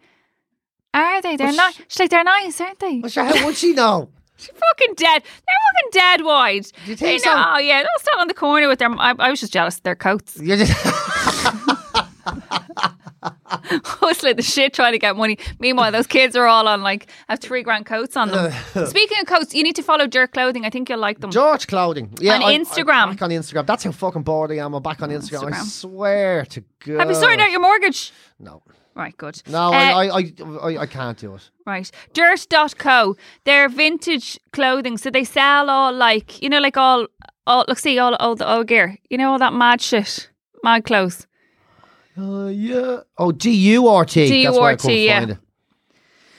[1.03, 1.35] are they?
[1.35, 1.73] They're Well, not.
[1.73, 2.99] sh- She's like, they're nice, aren't they?
[2.99, 4.09] Well, how would she know?
[4.37, 5.23] She's fucking dead.
[5.23, 6.63] They're fucking dead wide.
[6.63, 7.33] Do you They think so?
[7.33, 8.89] know, oh, yeah, they'll stand on the corner with their.
[8.91, 10.37] I, I was just jealous of their coats.
[10.41, 10.73] You're just-
[13.85, 15.37] Hustling the shit trying to get money.
[15.59, 18.51] Meanwhile, those kids are all on like have three grand coats on them.
[18.87, 20.65] Speaking of coats, you need to follow Jerk Clothing.
[20.65, 21.31] I think you'll like them.
[21.31, 22.13] George Clothing.
[22.19, 23.09] Yeah, On I'm- I'm Instagram.
[23.11, 23.65] back on Instagram.
[23.65, 24.73] That's how fucking bored I am.
[24.73, 25.53] I'm back on Instagram.
[25.53, 26.99] I swear to God.
[26.99, 28.11] Have you sorted out your mortgage?
[28.39, 28.61] No.
[28.95, 29.41] Right, good.
[29.47, 31.49] No, Uh, I, I, I, I can't do it.
[31.65, 31.91] Right.
[32.13, 33.17] Durt.co.
[33.43, 34.97] They're vintage clothing.
[34.97, 37.07] So they sell all like, you know, like all,
[37.45, 38.97] all look, see, all, all the old gear.
[39.09, 40.29] You know, all that mad shit.
[40.63, 41.27] Mad clothes.
[42.17, 43.01] Uh, yeah.
[43.17, 44.43] Oh, D U R T.
[44.43, 45.19] That's why I D-U-R-T, couldn't yeah.
[45.19, 45.37] find it.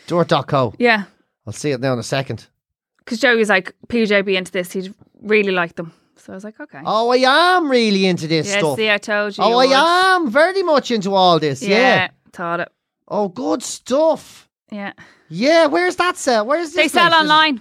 [0.06, 0.74] Durt.co.
[0.78, 1.04] Yeah.
[1.46, 2.46] I'll see it now in a second.
[2.98, 4.72] Because Joey was like, PJ be into this.
[4.72, 5.92] He'd really like them.
[6.16, 6.80] So I was like, okay.
[6.84, 7.18] Oh, I
[7.56, 8.76] am really into this yeah, stuff.
[8.76, 9.44] see, I told you.
[9.44, 9.58] oh.
[9.58, 11.62] I am very much into all this.
[11.62, 11.76] Yeah.
[11.76, 12.08] Yeah.
[12.40, 12.68] It.
[13.08, 14.48] Oh, good stuff.
[14.70, 14.92] Yeah.
[15.28, 16.46] Yeah, where's that sell?
[16.46, 16.76] Where's this?
[16.76, 17.20] They sell place?
[17.20, 17.60] Online.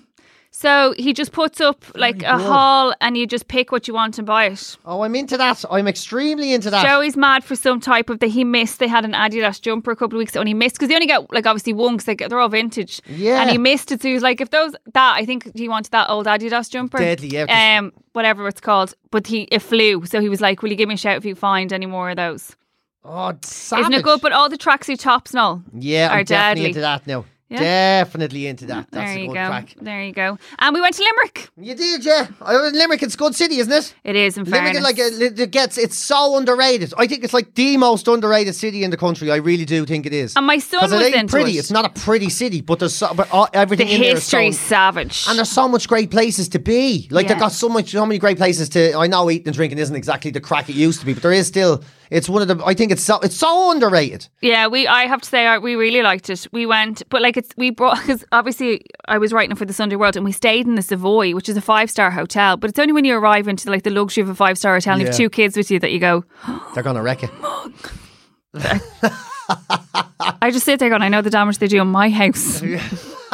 [0.58, 2.42] So he just puts up like a good.
[2.42, 4.78] haul and you just pick what you want and buy it.
[4.86, 5.66] Oh, I'm into that.
[5.70, 6.86] I'm extremely into that.
[6.86, 8.80] Joey's mad for some type of that he missed.
[8.80, 10.96] They had an Adidas jumper a couple of weeks ago and he missed because they
[10.96, 13.02] only get like obviously one because they get, they're all vintage.
[13.06, 13.42] Yeah.
[13.42, 14.02] And he missed it.
[14.02, 17.00] So he was like, if those that I think he wanted that old Adidas jumper.
[17.00, 18.94] Deadly, yeah, Um, whatever it's called.
[19.12, 20.06] But he it flew.
[20.06, 22.12] So he was like, will you give me a shout if you find any more
[22.12, 22.56] of those?
[23.08, 23.84] Oh, savage.
[23.84, 24.20] Isn't it good?
[24.22, 25.62] But all the tracksuit tops and all.
[25.74, 26.66] yeah, I'm are definitely deadly.
[26.70, 27.26] into that now.
[27.48, 27.60] Yeah.
[27.60, 28.88] Definitely into that.
[28.90, 29.48] That's there a you good go.
[29.48, 29.76] crack.
[29.80, 30.40] There you go.
[30.58, 31.50] And we went to Limerick.
[31.56, 32.26] You did, yeah.
[32.42, 33.94] I was in Limerick, it's a good city, isn't it?
[34.04, 34.84] It is in Limerick, fairness.
[34.84, 36.92] like it, gets, it's so underrated.
[36.98, 39.30] I think it's like the most underrated city in the country.
[39.30, 40.36] I really do think it is.
[40.36, 41.52] and my son was it into pretty.
[41.52, 41.60] it.
[41.60, 44.16] It's not a pretty city, but there's so, but uh, all, the everything in there
[44.16, 45.26] is so, savage.
[45.30, 47.08] and there's so much great places to be.
[47.12, 48.98] Like they've got so much, so many great places to.
[48.98, 51.32] I know eating and drinking isn't exactly the crack it used to be, but there
[51.32, 51.84] is still.
[52.10, 52.64] It's one of the.
[52.66, 53.20] I think it's so.
[53.20, 54.28] It's so underrated.
[54.42, 54.88] Yeah, we.
[54.88, 56.48] I have to say, uh, we really liked it.
[56.52, 59.96] We went, but like it's we brought because obviously I was writing for the Sunday
[59.96, 62.58] World, and we stayed in the Savoy, which is a five star hotel.
[62.58, 64.94] But it's only when you arrive into like the luxury of a five star hotel
[64.94, 66.24] and you have two kids with you that you go.
[66.74, 67.32] They're gonna wreck it.
[70.42, 72.62] I just sit there going, I know the damage they do in my house,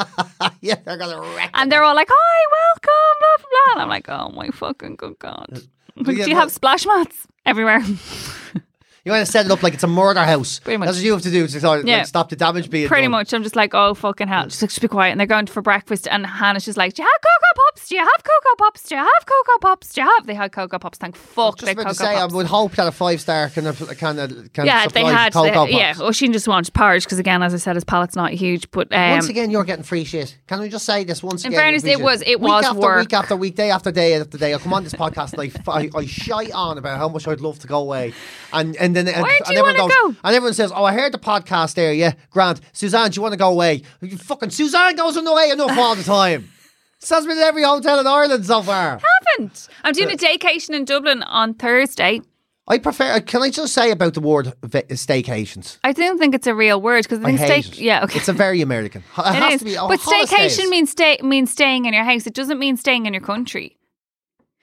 [0.60, 1.50] yeah, they're gonna wreck.
[1.54, 3.72] and they're all like, "Hi, welcome," blah blah blah.
[3.74, 5.62] And I'm like, "Oh my fucking good god!"
[5.96, 7.82] Yeah, do you have splash mats everywhere?
[9.10, 10.60] You want to set it up like it's a murder house.
[10.60, 10.86] Pretty much.
[10.86, 13.04] That's what you have to do to sort of, like, stop the damage being Pretty
[13.04, 13.10] done.
[13.12, 13.32] much.
[13.32, 15.10] I'm just like, oh fucking hell, just, like, just be quiet.
[15.10, 17.88] And they're going for breakfast, and Hannah's just like, do you have cocoa pops?
[17.88, 18.82] Do you have cocoa pops?
[18.88, 19.92] Do you have cocoa pops?
[19.92, 20.26] Do you have?
[20.26, 20.98] They had cocoa pops.
[20.98, 22.32] Thank fuck Just they about cocoa to say, pops.
[22.32, 25.32] I would hope that a five star kind of kind of can yeah, they had.
[25.32, 25.72] cocoa they- pops.
[25.72, 28.70] yeah, Oisin just wants porridge because again, as I said, his palate's not huge.
[28.70, 30.36] But um, once again, you're getting free shit.
[30.46, 31.60] Can we just say this once In again?
[31.60, 33.00] fairness, it was- it week was after work.
[33.00, 34.54] week after week, day after day after day.
[34.54, 37.66] I come on this podcast and I shite on about how much I'd love to
[37.66, 38.12] go away,
[38.52, 40.06] and and then and, Where do and you everyone goes, go?
[40.24, 41.92] and everyone says, "Oh, I heard the podcast there.
[41.92, 43.82] Yeah, Grant, Suzanne, do you want to go away?
[44.00, 46.50] You fucking Suzanne goes on the way enough all the time.
[46.98, 49.00] Sounds been in every hotel in Ireland so far.
[49.30, 49.68] haven't.
[49.84, 52.20] I'm doing a daycation in Dublin on Thursday.
[52.68, 53.12] I prefer.
[53.14, 55.78] uh, Can I just say about the word va- staycations?
[55.82, 57.72] I don't think it's a real word because I I hate stay.
[57.72, 57.78] it.
[57.78, 58.18] Yeah, okay.
[58.18, 59.02] It's a very American.
[59.16, 59.58] It, It has is.
[59.60, 59.76] to be.
[59.78, 62.26] oh, but staycation means stay means staying in your house.
[62.26, 63.76] It doesn't mean staying in your country.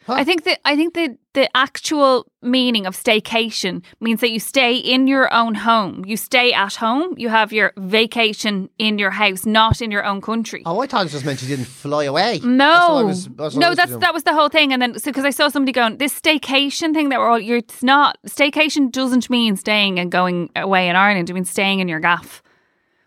[0.07, 0.13] Huh?
[0.13, 4.77] I think that I think that the actual meaning of staycation means that you stay
[4.77, 6.05] in your own home.
[6.05, 7.13] You stay at home.
[7.17, 10.63] You have your vacation in your house, not in your own country.
[10.65, 12.39] Oh, I thought it just meant you didn't fly away.
[12.41, 14.71] No, That's was- that's no, that's that was the whole thing.
[14.71, 17.57] And then so because I saw somebody going, this staycation thing that we're all, you're
[17.57, 21.29] it's not staycation doesn't mean staying and going away in Ireland.
[21.29, 22.41] It means staying in your gaff,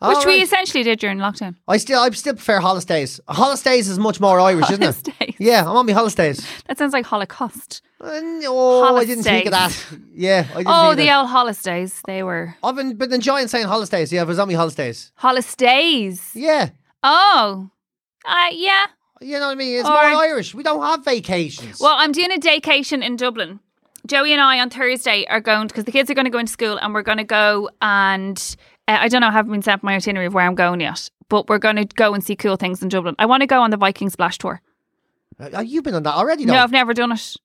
[0.03, 1.57] which All we essentially did during lockdown.
[1.69, 3.21] I still, I still prefer holidays.
[3.29, 4.83] Holidays is much more Irish, isn't
[5.21, 5.35] it?
[5.39, 6.47] Yeah, I'm on my holidays.
[6.67, 7.83] That sounds like Holocaust.
[8.01, 9.87] Uh, no, I didn't think of that.
[10.15, 12.01] Yeah, I didn't Oh, the old holidays.
[12.07, 14.11] They were I've been, been enjoying saying holidays.
[14.13, 15.13] Yeah, I was on my holidays.
[15.17, 16.31] holidays.
[16.35, 16.71] Yeah,
[17.03, 17.71] Oh,
[18.27, 18.87] uh, yeah.
[19.21, 19.79] you know what I mean.
[19.81, 20.55] It's Or- more Irish.
[20.55, 21.79] We don't have vacations.
[21.81, 23.61] Well, I'm doing a daycation in Dublin.
[24.07, 26.51] Joey and I on Thursday are going because the kids are going to go into
[26.53, 28.57] school and we're going to go and
[28.95, 31.09] uh, I don't know, I haven't been sent my itinerary of where I'm going yet,
[31.29, 33.15] but we're going to go and see cool things in Dublin.
[33.19, 34.61] I want to go on the Viking Splash tour.
[35.39, 36.59] Uh, you've been on that already, No, though.
[36.61, 37.37] I've never done it.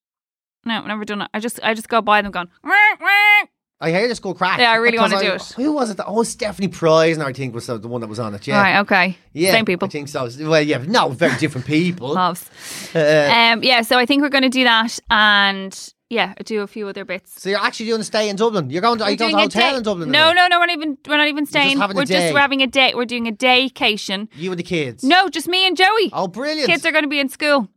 [0.66, 1.30] No, I've never done it.
[1.34, 2.48] I just I just go by them going.
[2.64, 3.46] "Wah, wah."
[3.80, 4.58] I hear this go crack.
[4.60, 5.44] Yeah, I really Because wanna do it.
[5.58, 5.98] Who was it?
[5.98, 8.48] that- Oh, Stefanie Preissner, I think was the the one that was on it.
[8.48, 9.18] Yeah, Right, okay.
[9.34, 9.86] yeah, Same people.
[9.86, 10.28] I think so.
[10.42, 12.14] Well, yeah, no, very different people.
[12.14, 12.50] Loves.
[12.96, 13.00] Uh,
[13.32, 16.68] Um, yeah, so I think we're going to do that and yeah, I do a
[16.68, 17.42] few other bits.
[17.42, 18.70] so you're actually doing a stay in Dublin.
[18.70, 20.12] You're going to, are you We're going to a a hotel day- in Dublin?
[20.12, 20.60] No, no, no.
[20.60, 20.98] We're not even.
[21.08, 21.82] We're not even staying.
[21.82, 22.30] a we're day.
[22.30, 22.94] just having a day.
[22.96, 24.28] We're doing a daycation.
[24.36, 25.04] You and the kids.
[25.04, 26.12] No, just me and Joey.
[26.14, 26.70] Oh, brilliant.
[26.70, 27.70] Kids are going to be in school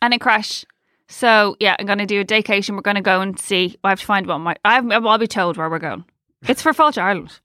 [0.00, 0.64] and in creche.
[1.08, 2.74] So yeah, I'm going to do a daycation.
[2.74, 3.76] We're going to go and see.
[3.84, 4.40] I have to find one.
[4.40, 6.04] My, I've, I'll be told where we're going.
[6.48, 7.38] It's for Fáilte Ireland.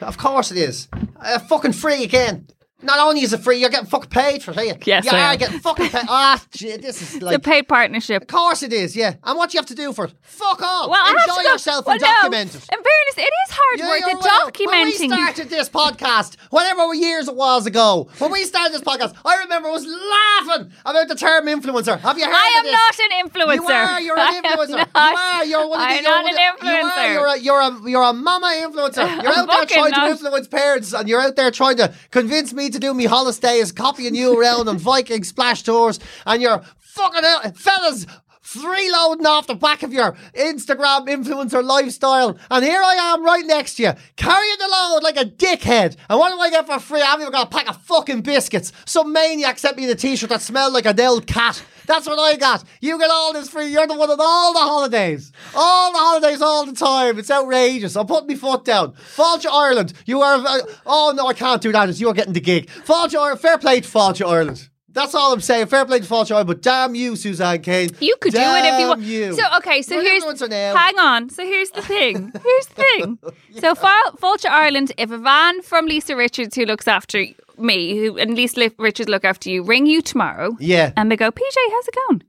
[0.00, 0.88] Of course it is.
[1.20, 2.46] Uh, fucking free again.
[2.80, 4.86] Not only is it free, you're getting fucking paid for it.
[4.86, 5.38] Yes, you I are am.
[5.38, 6.04] getting fucking paid.
[6.08, 8.22] Ah, shit, this is It's a paid partnership.
[8.22, 9.14] Of course it is, yeah.
[9.24, 10.12] And what do you have to do for it?
[10.22, 10.88] Fuck off.
[10.88, 12.62] Well, Enjoy yourself well, and no, document it.
[12.72, 14.00] In fairness, it is hard Yeah, work.
[14.00, 14.68] The well.
[14.68, 19.14] When we started this podcast, whatever years it was ago, when we started this podcast,
[19.24, 21.98] I remember I was laughing about the term influencer.
[21.98, 23.54] Have you heard I am not an influencer.
[23.56, 24.00] You are.
[24.00, 24.94] You're an influencer.
[24.94, 25.10] not.
[25.10, 25.44] You are.
[25.44, 25.94] You're one of the.
[25.94, 26.82] I'm not an the- You are.
[26.92, 27.12] influencer.
[27.12, 27.38] You're a.
[27.38, 27.90] You're a.
[27.90, 29.22] You're a mama influencer.
[29.22, 30.04] You're out there trying not.
[30.04, 33.58] to influence parents, and you're out there trying to convince me to do me holiday
[33.58, 38.06] is copying you around on Viking splash tours, and you're fucking out, fellas.
[38.42, 43.74] Freeloading off the back of your Instagram influencer lifestyle, and here I am right next
[43.74, 45.96] to you, carrying the load like a dickhead.
[46.08, 47.02] And what do I get for free?
[47.02, 48.72] I haven't even got a pack of fucking biscuits.
[48.86, 51.62] Some maniac sent me the t-shirt that smelled like an old cat.
[51.88, 52.64] That's what I got.
[52.82, 53.68] You get all this free.
[53.68, 55.32] You're the one on all the holidays.
[55.54, 57.18] All the holidays all the time.
[57.18, 57.96] It's outrageous.
[57.96, 58.92] I'm putting my foot down.
[58.92, 59.94] Fáilte Ireland.
[60.04, 60.36] You are.
[60.36, 61.88] Uh, oh, no, I can't do that.
[61.88, 62.68] It's you are getting the gig.
[62.68, 63.40] Fáilte Ireland.
[63.40, 64.68] Fair play to Fáilte Ireland.
[64.90, 65.68] That's all I'm saying.
[65.68, 66.48] Fair play to Fáilte Ireland.
[66.48, 67.90] But damn you, Suzanne Kane.
[68.00, 69.00] You could do it if you want.
[69.00, 69.32] Damn you.
[69.32, 71.30] So okay, so You're here's hang on.
[71.30, 72.32] So here's the thing.
[72.44, 73.18] Here's the thing.
[73.60, 77.24] So Fal- Fáilte Ireland, if a van from Lisa Richards who looks after
[77.60, 80.92] me, who and Lisa Li- Richards look after you, ring you tomorrow, Yeah.
[80.96, 82.22] and they go, PJ, how's it going?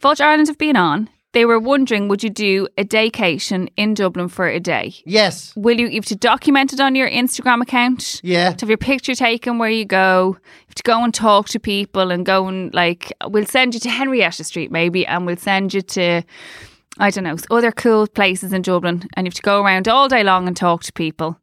[0.00, 1.08] Fáilte Ireland have been on.
[1.32, 4.94] they were wondering, would you do a daycation in Dublin for a day?
[5.04, 5.52] Yes.
[5.56, 8.20] Will you, you have to document it on your Instagram account?
[8.22, 8.52] Yeah.
[8.52, 10.36] To have your picture taken where you go.
[10.38, 13.80] You have to go and talk to people and go and like, we'll send you
[13.80, 16.22] to Henrietta Street maybe, and we'll send you to,
[16.98, 20.08] I don't know, other cool places in Dublin, and you have to go around all
[20.08, 21.36] day long and talk to people.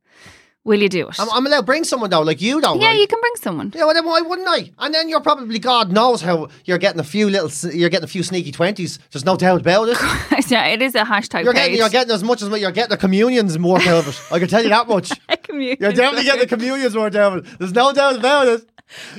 [0.63, 1.19] Will you do it?
[1.19, 2.79] I'm, I'm allowed to bring someone though, like you don't.
[2.79, 2.99] yeah, right?
[2.99, 3.71] you can bring someone.
[3.75, 4.71] Yeah, well, then why wouldn't I?
[4.77, 8.07] And then you're probably God knows how you're getting a few little, you're getting a
[8.07, 8.99] few sneaky twenties.
[9.11, 9.97] There's no doubt about it.
[10.51, 11.63] yeah, it is a hashtag You're page.
[11.63, 14.21] getting, you're getting as much as what you're getting the communions more out of it.
[14.31, 15.11] I can tell you that much.
[15.51, 17.59] You're definitely getting the communions more out of it.
[17.59, 18.61] There's no doubt about it.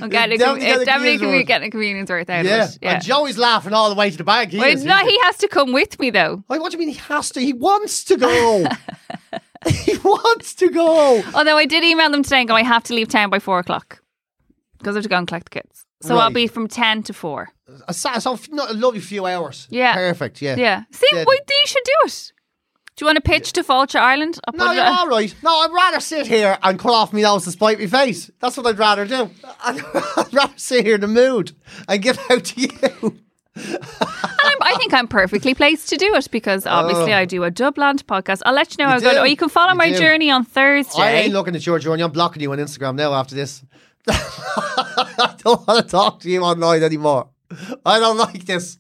[0.01, 2.65] I'm getting, a, definitely it's getting definitely communion's getting a communion's worth out Yeah.
[2.65, 2.79] of it.
[2.81, 2.95] Yeah.
[2.95, 4.51] And Joey's laughing all the way to the bank.
[4.53, 4.85] He Wait, is.
[4.85, 6.43] no, he has to come with me though.
[6.49, 7.41] Wait, what do you mean he has to?
[7.41, 8.65] He wants to go.
[9.85, 11.23] he wants to go.
[11.35, 13.59] Although I did email them today and go, I have to leave town by four
[13.59, 14.03] o'clock
[14.79, 15.85] because I have to go and collect the kids.
[16.03, 17.51] So I'll be from ten to four.
[17.87, 19.69] A, sa- so f- no, a lovely few hours.
[19.71, 19.95] Yeah.
[19.95, 20.43] Perfect.
[20.43, 20.57] Yeah.
[20.57, 20.83] Yeah.
[20.91, 21.25] See, Yeah.
[21.29, 22.33] you should do it.
[22.97, 24.39] Do you want to pitch to Vulture Ireland?
[24.47, 25.35] I'll No, put it you're all right.
[25.43, 28.31] No, I'd rather sit here and cut off my nose to spite my face.
[28.41, 29.31] That's what I'd rather do.
[29.65, 29.81] I'd,
[30.17, 31.53] I'd rather sit here in the mood
[31.89, 33.19] and give out to you.
[33.57, 37.19] I'm, I think I'm perfectly placed to do it because obviously oh.
[37.19, 38.41] I do a Dubland podcast.
[38.47, 38.99] I'll let you know how Oh.
[38.99, 39.13] You good.
[39.13, 39.19] do.
[39.21, 39.99] Or you can follow You my do.
[39.99, 41.03] journey on Thursday.
[41.03, 42.03] I ain't looking at your journey.
[42.03, 43.63] I'm blocking you on Instagram now after this.
[44.09, 47.29] I don't want to talk to you online anymore.
[47.85, 48.79] I don't like this.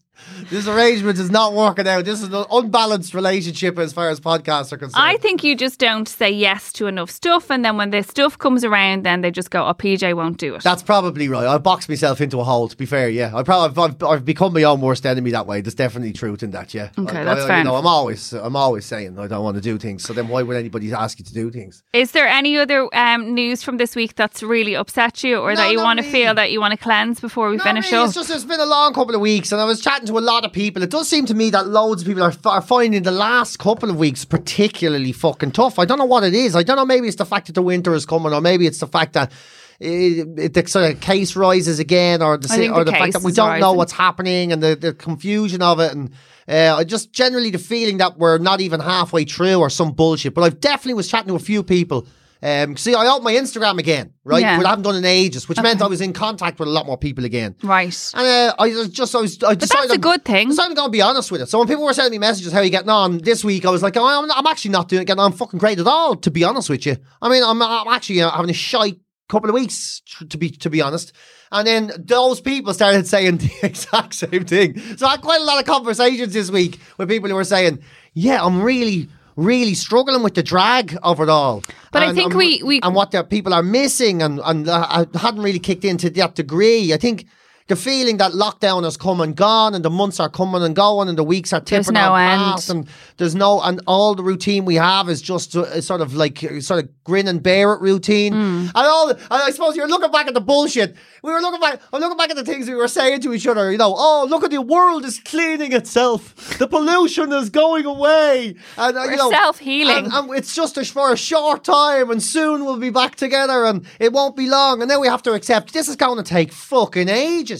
[0.50, 2.04] This arrangement is not working out.
[2.04, 5.04] This is an unbalanced relationship as far as podcasts are concerned.
[5.04, 8.38] I think you just don't say yes to enough stuff, and then when the stuff
[8.38, 11.46] comes around, then they just go, "Oh, PJ won't do it." That's probably right.
[11.46, 12.68] I boxed myself into a hole.
[12.68, 15.60] To be fair, yeah, I probably I've, I've become my own worst enemy that way.
[15.60, 16.74] There's definitely truth in that.
[16.74, 16.90] Yeah.
[16.98, 17.58] Okay, I, that's I, fair.
[17.58, 20.04] You know, I'm always I'm always saying I don't want to do things.
[20.04, 21.82] So then why would anybody ask you to do things?
[21.92, 25.56] Is there any other um, news from this week that's really upset you, or No,
[25.56, 28.04] that you want to feel that you want to cleanse before we Not finish really,
[28.04, 28.08] up?
[28.08, 30.20] It's just it's been a long couple of weeks, and I was chatting to a
[30.22, 30.82] lot of people.
[30.82, 33.90] It does seem to me that loads of people are, are finding the last couple
[33.90, 35.78] of weeks particularly fucking tough.
[35.78, 36.56] I don't know what it is.
[36.56, 36.86] I don't know.
[36.86, 39.32] Maybe it's the fact that the winter is coming, or maybe it's the fact that.
[39.80, 43.24] It, it, the sort of case rises again, or the, or the the, fact that
[43.24, 46.12] we don't know what's happening and the, the confusion of it, and
[46.46, 50.34] uh, I just generally the feeling that we're not even halfway through or some bullshit.
[50.34, 52.06] But I've definitely was chatting to a few people.
[52.42, 54.40] Um, see, I opened my Instagram again, right?
[54.40, 54.60] Yeah.
[54.60, 56.98] I haven't done in ages, which meant I was in contact with a lot more
[56.98, 57.54] people again.
[57.62, 58.12] right.
[58.14, 59.90] And uh, I just, I was, I decided.
[59.90, 60.48] that's a good thing.
[60.48, 61.48] Decided I'm going to be honest with it.
[61.48, 63.64] So when people were sending me messages, how are you getting on this week?
[63.64, 65.86] I was like, oh, I'm, I'm actually not doing getting on I'm fucking great at
[65.86, 66.96] all, to be honest with you.
[67.20, 68.94] I mean, I'm, I'm actually having a shy
[69.28, 71.12] couple of weeks, to be to be honest.
[71.50, 74.78] And then those people started saying the exact same thing.
[74.96, 77.82] So I had quite a lot of conversations this week with people who were saying,
[78.14, 79.08] yeah, I'm really.
[79.36, 83.12] Really struggling with the drag of it all, But I think we- we- and what
[83.12, 86.92] the people are missing, and and uh, I hadn't really kicked in to that degree.
[86.92, 87.26] I think
[87.68, 91.08] the feeling that lockdown has come and gone, and the months are coming and going,
[91.08, 92.88] and the weeks are tipping no on past, and
[93.18, 96.84] there's no, and all the routine we have is just uh, sort of like sort
[96.84, 98.32] of grin and bear it routine.
[98.32, 98.66] Hmm.
[98.66, 100.96] And all, and I suppose you're looking back at the bullshit.
[101.22, 101.80] We were looking back.
[101.92, 103.70] I'm looking back at the things we were saying to each other.
[103.70, 106.58] You know, oh look at the world is cleaning itself.
[106.58, 110.06] The pollution is going away, and uh, you know, self-healing.
[110.06, 113.64] and- and it's just a, for a short time, and soon we'll be back together,
[113.64, 114.82] and it won't be long.
[114.82, 117.51] And then we have to accept this is going to take fucking ages.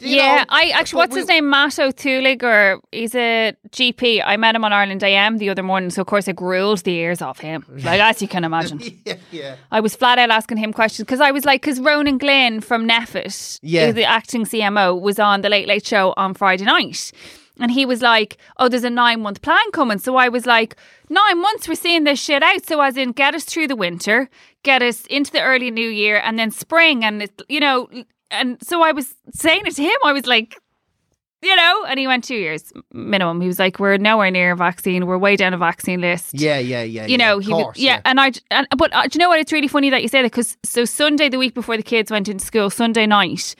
[0.00, 1.48] You yeah, know, I actually, what's we- his name?
[1.50, 4.22] Matt or he's a GP.
[4.24, 6.92] I met him on Ireland AM the other morning, so of course I grilled the
[6.94, 8.80] ears off him, like as you can imagine.
[9.04, 9.56] Yeah, yeah.
[9.70, 12.86] I was flat out asking him questions because I was like, because Ronan Glynn from
[12.88, 13.92] NPHET, Yeah.
[13.92, 17.12] the acting CMO, was on the Late Late Show on Friday night.
[17.60, 19.98] And he was like, Oh, there's a nine month plan coming.
[19.98, 20.76] So I was like,
[21.10, 22.64] Nine months, we're seeing this shit out.
[22.66, 24.28] So, as in, get us through the winter,
[24.62, 27.04] get us into the early new year, and then spring.
[27.04, 27.88] And, it, you know,
[28.30, 29.96] and so I was saying it to him.
[30.04, 30.56] I was like,
[31.44, 33.40] you know, and he went two years minimum.
[33.40, 35.06] He was like, "We're nowhere near a vaccine.
[35.06, 37.04] We're way down a vaccine list." Yeah, yeah, yeah.
[37.04, 39.28] you yeah, know, he was, course, yeah, and I, and, but uh, do you know
[39.28, 39.38] what?
[39.38, 42.10] It's really funny that you say that because so Sunday, the week before the kids
[42.10, 43.54] went into school, Sunday night,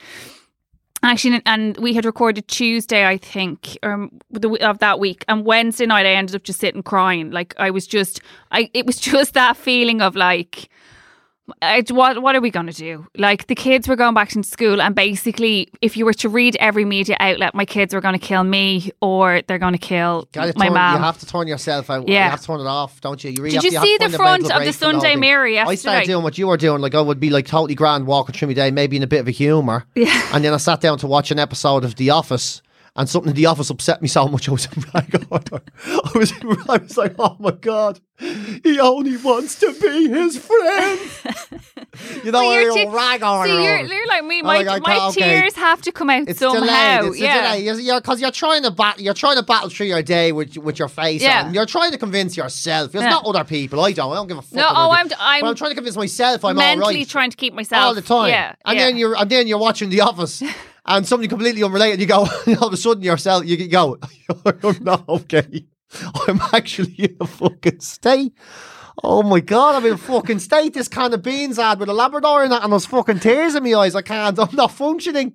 [1.03, 5.85] actually, and we had recorded Tuesday, I think, um, the, of that week, and Wednesday
[5.85, 7.29] night, I ended up just sitting crying.
[7.29, 8.19] Like I was just,
[8.51, 10.69] I, it was just that feeling of like.
[11.61, 13.05] I, what what are we going to do?
[13.17, 16.55] Like the kids were going back to school, and basically, if you were to read
[16.59, 20.27] every media outlet, my kids were going to kill me, or they're going to kill
[20.35, 20.97] my turn, mom.
[20.97, 22.07] You have to turn yourself out.
[22.07, 22.25] Yeah.
[22.25, 23.29] You have to turn it off, don't you?
[23.29, 25.15] you really Did you to, see to the front of the break the whole Sunday.
[25.15, 26.81] Mirror I started doing what you were doing.
[26.81, 29.19] Like I would be like totally grand walking through my day, maybe in a bit
[29.19, 29.85] of a humour.
[29.95, 30.29] Yeah.
[30.33, 32.61] And then I sat down to watch an episode of The Office.
[32.97, 34.47] And something in the office upset me so much.
[34.47, 36.31] I was, oh, I was,
[36.69, 40.99] I was like, oh my god, he only wants to be his friend.
[42.23, 43.47] you know, Well, you're, you're you te- rag on.
[43.47, 44.41] See, you're, you're like me.
[44.41, 45.21] My, my my okay.
[45.21, 46.99] tears have to come out It's somehow.
[47.01, 47.11] delayed.
[47.11, 47.53] It's yeah.
[47.53, 47.57] a.
[47.57, 49.03] You're, you're, cause you're trying to battle.
[49.03, 51.43] You're trying to battle through your day with with your face Yeah.
[51.47, 51.53] on.
[51.53, 52.95] You're trying to convince yourself.
[52.95, 53.09] It's Yeah.
[53.09, 53.81] not other people.
[53.81, 54.13] I don't.
[54.13, 54.53] I don't give a fuck.
[54.53, 57.31] No, oh, I'm, I'm But I'm trying to convince myself I'm all Mentally right trying
[57.31, 58.29] to keep myself all the time.
[58.29, 58.85] Yeah, and yeah.
[58.85, 60.41] then you're and then you're watching The Office.
[60.87, 63.97] And something completely unrelated, you go, all of a sudden yourself, you go,
[64.29, 65.65] oh, I'm not okay.
[66.27, 68.33] I'm actually in a fucking state.
[69.03, 70.73] Oh my god, I'm in a fucking state.
[70.73, 73.63] This can of beans ad with a Labrador in it, and there's fucking tears in
[73.63, 73.95] my eyes.
[73.95, 74.37] I can't.
[74.39, 75.33] I'm not functioning.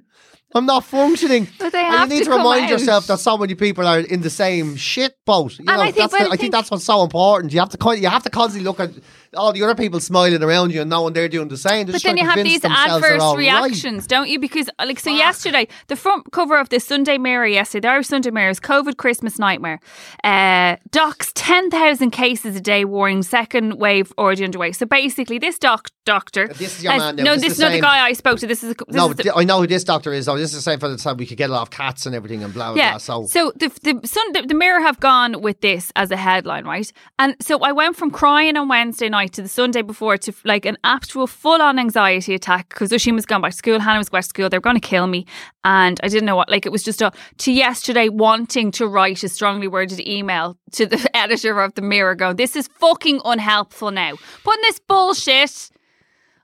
[0.53, 1.47] I'm not functioning.
[1.59, 2.71] But they and have you need to to, remind out.
[2.71, 5.53] yourself that so many people are in the same shit boat.
[5.59, 7.53] You And know, I think- that's the, I I think think- that's what's so important.
[7.53, 8.91] You have to you have to constantly look at
[9.37, 11.87] all the other people smiling around you and knowing they're doing the same.
[11.87, 13.39] They're But then you have these adverse all right.
[13.41, 14.39] reactions, don't you?
[14.41, 18.09] Because uh, like so yesterday, the front cover of the Sunday Mirror yesterday, the Irish
[18.09, 19.79] Sunday Mirror is COVID Christmas nightmare.
[20.25, 24.73] Uh, docs ten thousand cases a day, warning second wave already underway.
[24.73, 27.23] So basically, this doc doctor, This is your has- man now.
[27.23, 28.47] no, This this is not the guy I spoke to.
[28.47, 30.27] This is, a, this No, is the, I know who this doctor is.
[30.27, 30.37] though.
[30.37, 32.15] this is the same for the time we could get a lot of cats and
[32.15, 32.91] everything and blah blah Yeah.
[32.93, 32.99] blah.
[32.99, 36.65] So, So the the, sun, the the Mirror have gone with this as a headline,
[36.65, 36.91] right?
[37.19, 40.65] And so I went from crying on Wednesday night to the Sunday before to like
[40.65, 44.09] an actual full on anxiety attack because Oisin was going back to school, Hannah was
[44.09, 44.49] going back to school.
[44.49, 45.27] They were going to kill me,
[45.65, 46.49] and I didn't know what.
[46.49, 50.87] Like it was just a to yesterday wanting to write a strongly worded email to
[50.87, 54.15] the editor of the Mirror, going, "This is fucking unhelpful now.
[54.45, 55.71] Putting this bullshit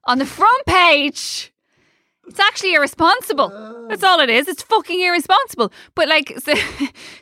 [0.04, 1.52] on the front page."
[2.28, 3.52] It's actually irresponsible.
[3.54, 3.86] Oh.
[3.88, 4.48] That's all it is.
[4.48, 5.72] It's fucking irresponsible.
[5.94, 6.54] But like, so,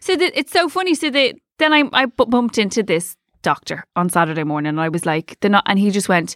[0.00, 0.94] so that it's so funny.
[0.94, 5.07] So that then I I bumped into this doctor on Saturday morning, and I was
[5.07, 6.34] like, the not, and he just went.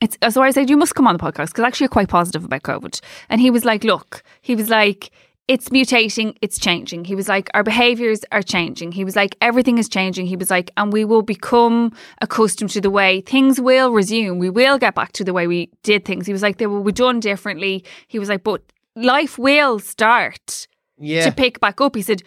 [0.00, 2.08] It's uh, so I said you must come on the podcast because actually you're quite
[2.08, 3.00] positive about COVID.
[3.28, 5.10] And he was like, look, he was like.
[5.48, 7.04] It's mutating, it's changing.
[7.04, 8.90] He was like, our behaviors are changing.
[8.90, 10.26] He was like, everything is changing.
[10.26, 14.40] He was like, and we will become accustomed to the way things will resume.
[14.40, 16.26] We will get back to the way we did things.
[16.26, 17.84] He was like, they will be done differently.
[18.08, 18.60] He was like, but
[18.96, 20.66] life will start
[20.98, 21.94] yeah, to pick back up.
[21.94, 22.24] He said,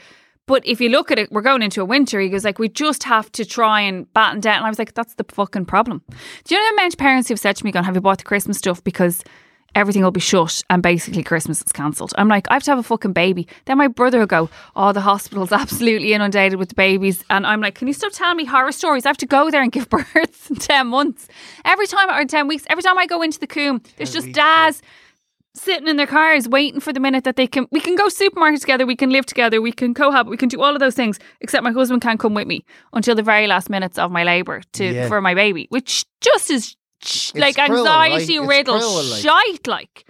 [0.49, 2.19] but if you look at it, we're going into a winter.
[2.19, 4.57] He goes like, we just have to try and batten down.
[4.57, 6.01] And I was like, that's the fucking problem.
[6.43, 8.23] Do you know amount of parents who've said to me, "Going, have you bought the
[8.23, 9.23] Christmas stuff because?"
[9.75, 12.11] Everything will be shut and basically Christmas is cancelled.
[12.17, 13.47] I'm like, I have to have a fucking baby.
[13.65, 17.23] Then my brother will go, Oh, the hospital's absolutely inundated with babies.
[17.29, 19.05] And I'm like, Can you stop telling me horror stories?
[19.05, 21.27] I have to go there and give birth in 10 months.
[21.65, 24.81] Every time, or 10 weeks, every time I go into the coombe, there's just dads
[25.55, 28.61] sitting in their cars waiting for the minute that they can we can go supermarket
[28.61, 31.19] together we can live together we can cohabit we can do all of those things
[31.41, 34.61] except my husband can't come with me until the very last minutes of my labour
[34.73, 35.07] to Yeah.
[35.07, 39.21] for my baby which just is sh- like cruel, anxiety It's riddled cruel, like.
[39.21, 40.05] shite like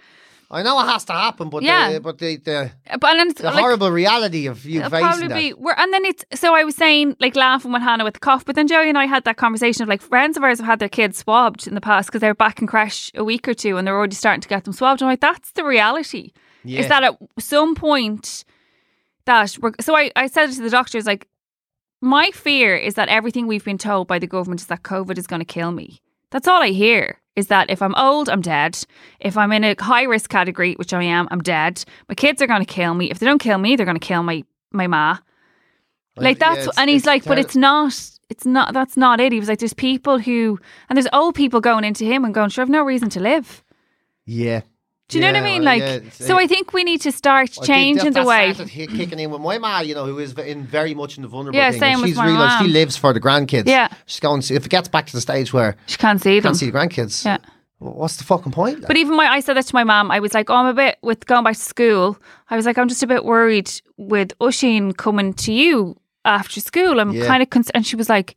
[0.52, 1.92] I know it has to happen, but Yeah.
[1.92, 5.28] the, but the the, uh, but and the like, horrible reality of you facing probably
[5.28, 5.34] that.
[5.34, 5.52] be.
[5.54, 8.44] We're, and then it's so I was saying like laughing with Hannah with the cough,
[8.44, 10.78] but then Joey and I had that conversation of like friends of ours have had
[10.80, 13.54] their kids swabbed in the past because they were back in creche a week or
[13.54, 15.00] two and they're already starting to get them swabbed.
[15.00, 16.32] And I'm like, that's the reality.
[16.64, 16.80] Yeah.
[16.80, 18.44] Is that at some point
[19.26, 21.28] that we're so I, I said it to the doctors like
[22.00, 25.26] my fear is that everything we've been told by the government is that COVID is
[25.26, 26.00] going to kill me.
[26.30, 28.78] That's all I hear is that if I'm old, I'm dead.
[29.20, 31.84] If I'm in a high risk category, which I am, I'm dead.
[32.08, 33.10] My kids are going to kill me.
[33.10, 35.18] If they don't kill me, they're going to kill my my ma.
[36.16, 38.10] Like Yeah, that's it's- and he's like, but it's not.
[38.28, 38.74] It's not.
[38.74, 39.32] That's not it.
[39.32, 40.58] He was like, there's people who
[40.88, 43.62] and there's old people going into him and going, sure, I've no reason to live.
[44.26, 44.60] yeah.
[45.10, 45.64] Do you know what I mean?
[45.64, 48.52] Like, yeah, so I think we need to start I changing that- the way.
[48.54, 51.28] started kicking in with my ma, you know, who is in very much in the
[51.28, 51.80] vulnerable Yeah, thing.
[51.80, 53.66] same and with she's my realised she lives for the grandkids.
[53.66, 53.88] Yeah.
[54.06, 54.40] she's going.
[54.40, 56.42] If it gets back to the stage where She can't see them.
[56.50, 57.38] can't see the grandkids, Yeah.
[57.78, 58.86] what's the fucking point?
[58.86, 60.10] But even my, I said that to my mom.
[60.10, 62.18] I was like, "Oh, I'm a bit with going back to school."
[62.50, 67.00] I was like, "I'm just a bit worried with Oisin coming to you after school."
[67.00, 67.26] I'm Yeah.
[67.26, 68.36] kind of, cons-, and she was like,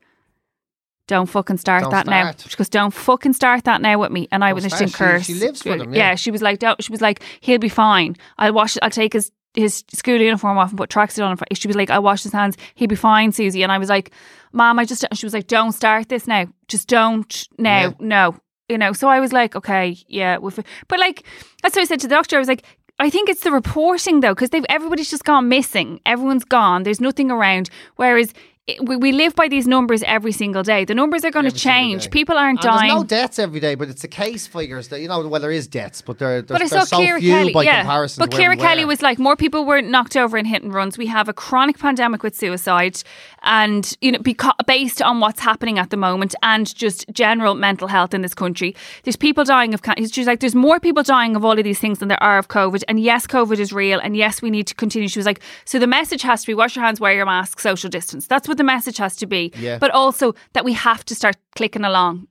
[1.08, 2.46] "Don't fucking start Don't that now." start.
[2.52, 4.90] She goes, "Don't fucking start that now with me." And I Don't was just in
[4.90, 5.26] curse.
[5.26, 6.16] she lives for them, yeah.
[6.16, 8.16] she was like, "Don't." She was like, "He'll be fine.
[8.38, 8.78] I'll wash.
[8.82, 11.38] I'll take his." His school uniform off and put tracksuit on.
[11.54, 12.58] She was like, "I wash his hands.
[12.74, 14.10] He'll be fine, Susie." And I was like,
[14.52, 16.48] "Mom, I just." She was like, "Don't start this now.
[16.68, 17.80] Just don't now.
[17.82, 17.92] Yeah.
[18.00, 18.36] No,
[18.68, 21.22] you know." So I was like, "Okay, yeah." we've- But like,
[21.62, 22.36] that's what I said to the doctor.
[22.36, 22.64] I was like,
[22.98, 26.00] I think it's the reporting though, because they've everybody's just gone missing.
[26.04, 26.82] Everyone's gone.
[26.82, 27.70] There's nothing around.
[27.98, 28.34] Whereas
[28.66, 30.86] it, we, we live by these numbers every single day.
[30.86, 32.10] The numbers are going to change.
[32.12, 32.88] People aren't And dying.
[32.88, 35.28] There's no deaths every day, but it's the case figures that you know.
[35.28, 37.52] Well, there is deaths, but they're they're, But I they're saw so Kira few Kelly,
[37.52, 37.82] by yeah.
[37.82, 38.22] comparison.
[38.22, 40.98] But Ciara Kelly was like, more people were knocked over in hit and runs.
[40.98, 43.04] We have a chronic pandemic with suicide,
[43.44, 47.88] and you know, beca- based on what's happening at the moment, and just general mental
[47.88, 49.82] health in this country, there's people dying of.
[50.12, 52.48] She's like, there's more people dying of all of these things than there are of
[52.48, 52.84] COVID.
[52.88, 55.08] And yes, COVID is real, and yes, we need to continue.
[55.08, 57.60] She was like, so the message has to be: wash your hands, wear your mask,
[57.60, 58.28] social distance.
[58.28, 59.52] That's what the message has to be.
[59.58, 59.78] Yeah.
[59.78, 62.28] But also that we have to start clicking along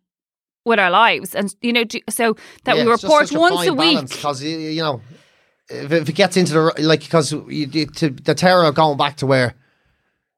[0.65, 4.09] with our lives, and you know, do, so that we report once a week.
[4.09, 5.01] because you, know
[5.69, 9.17] if, it gets into the like because you, you, to the terror of going back
[9.17, 9.55] to where.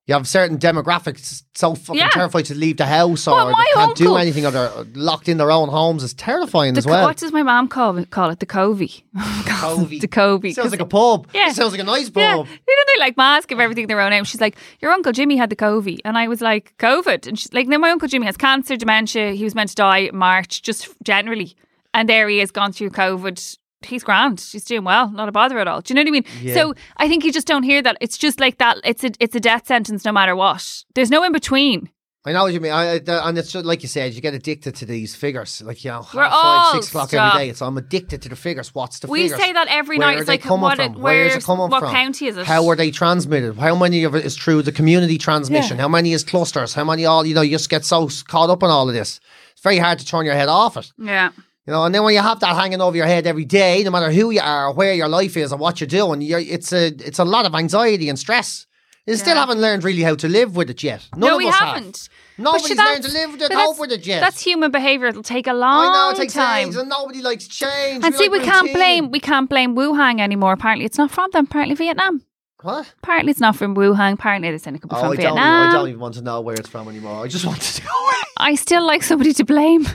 [0.06, 2.10] You have certain demographics so fucking Yeah.
[2.10, 5.38] terrified to leave the house or Well, they can't do anything or they're locked in
[5.38, 6.04] their own homes.
[6.04, 7.06] It's terrifying The as well.
[7.06, 8.10] What does my mom call it?
[8.10, 9.06] Call it the covey.
[9.46, 10.00] Covey.
[10.00, 10.52] the covey.
[10.52, 11.26] Sounds like a pub.
[11.32, 11.52] Yeah.
[11.52, 12.20] Sounds like a nice pub.
[12.20, 14.24] Yeah, you know they like mask of everything their own name.
[14.24, 16.00] She's like, your uncle Jimmy had the Covey.
[16.04, 19.32] and I was like, COVID, and she's like, no, my uncle Jimmy has cancer, dementia.
[19.32, 21.56] He was meant to die March, just generally,
[21.94, 23.56] and there he is, gone through COVID.
[23.84, 24.40] He's grand.
[24.40, 25.10] She's doing well.
[25.10, 25.80] Not a bother at all.
[25.80, 26.24] Do you know what I mean?
[26.42, 26.54] Yeah.
[26.54, 27.96] So I think you just don't hear that.
[28.00, 28.78] It's just like that.
[28.84, 30.84] It's a it's a death sentence no matter what.
[30.94, 31.90] There's no in between.
[32.26, 32.72] I know what you mean.
[32.72, 35.60] I, I- and it's like you said, you get addicted to these figures.
[35.60, 37.50] Like, you know, We're five, six o'clock every day.
[37.50, 38.74] It's I'm addicted to the figures.
[38.74, 39.40] What's the We figures?
[39.40, 40.18] say that every Where night.
[40.20, 41.92] It's like, what it- Where's where's- it coming what from?
[41.92, 42.46] county is it?
[42.46, 43.56] How are they transmitted?
[43.58, 45.76] How many of it is through the community transmission?
[45.76, 45.82] Yeah.
[45.82, 46.72] How many is clusters?
[46.72, 49.20] How many all, you know, you just get so caught up in all of this.
[49.52, 50.92] It's very hard to turn your head off it.
[50.96, 51.28] Yeah.
[51.66, 53.90] You know, and then when you have that hanging over your head every day, no
[53.90, 56.72] matter who you are, or where your life is, or what you're doing, you're, it's
[56.72, 58.66] a it's a lot of anxiety and stress.
[59.06, 61.06] You still haven't learned really how to live with it yet.
[61.12, 61.96] None no, of we us haven't.
[62.36, 62.44] Have.
[62.44, 64.20] Nobody's learned to live with it, cope with it yet.
[64.20, 65.06] That's human behaviour.
[65.08, 66.68] It'll take a long I know it takes time.
[66.68, 68.02] ages and nobody likes change.
[68.02, 68.74] And see, we like can't routine.
[68.74, 70.52] blame we can't blame Wuhan anymore.
[70.54, 71.44] Apparently, it's not from them.
[71.44, 72.22] Apparently, Vietnam.
[72.62, 72.92] What?
[73.02, 74.14] Apparently, it's not from Wuhan.
[74.14, 75.68] Apparently, they're saying it could be Oh, from I don't, even, Vietnam.
[75.68, 77.22] I don't even want to know where it's from anymore.
[77.24, 78.14] I just want to away.
[78.38, 79.86] I still like somebody to blame.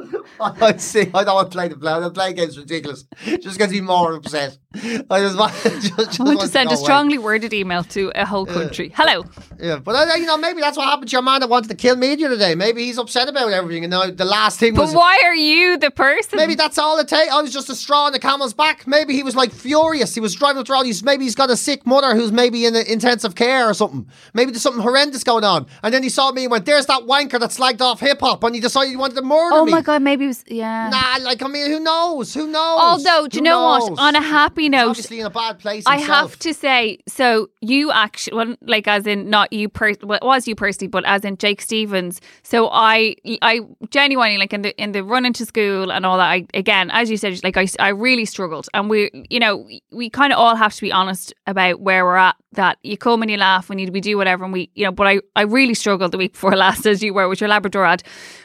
[0.40, 1.10] I see.
[1.12, 2.00] I don't want to play the play.
[2.00, 3.04] The play game's ridiculous.
[3.40, 4.56] Just gets me more upset.
[4.74, 6.82] I just want, just, just I want to send a away.
[6.82, 8.92] strongly worded email to a whole country.
[8.96, 9.24] Hello.
[9.58, 11.74] Yeah, but uh, you know, maybe that's what happened to your man that wanted to
[11.74, 12.54] kill me the other day.
[12.54, 14.94] Maybe he's upset about everything, and now the last thing But was.
[14.94, 16.36] why are you the person?
[16.38, 17.30] Maybe that's all it takes.
[17.32, 18.86] I was just a straw in the camel's back.
[18.86, 20.14] Maybe he was like furious.
[20.14, 21.02] He was driving through all these.
[21.02, 24.08] Maybe he's got a sick mother who's maybe in intensive care or something.
[24.34, 25.66] Maybe there's something horrendous going on.
[25.82, 28.42] And then he saw me and went, "There's that wanker that slagged off hip hop,"
[28.44, 29.72] and he decided he wanted to murder Oh me.
[29.92, 30.88] God, maybe it was yeah.
[30.90, 32.34] Nah, like I mean, who knows?
[32.34, 32.80] Who knows?
[32.80, 33.90] Although, do you know knows?
[33.90, 34.00] what?
[34.00, 35.84] On a happy note, obviously in a bad place.
[35.86, 36.30] I himself.
[36.30, 40.24] have to say, so you actually, well, like as in not you per, well, it
[40.24, 42.20] was you personally, but as in Jake Stevens.
[42.42, 43.60] So I, I
[43.90, 46.30] genuinely like in the in the run into school and all that.
[46.30, 50.10] I again, as you said, like I, I really struggled, and we, you know, we
[50.10, 52.36] kind of all have to be honest about where we're at.
[52.54, 54.90] That you come and you laugh, and you we do whatever, and we, you know.
[54.90, 57.84] But I, I really struggled the week before last, as you were with your Labrador
[57.84, 58.02] ad.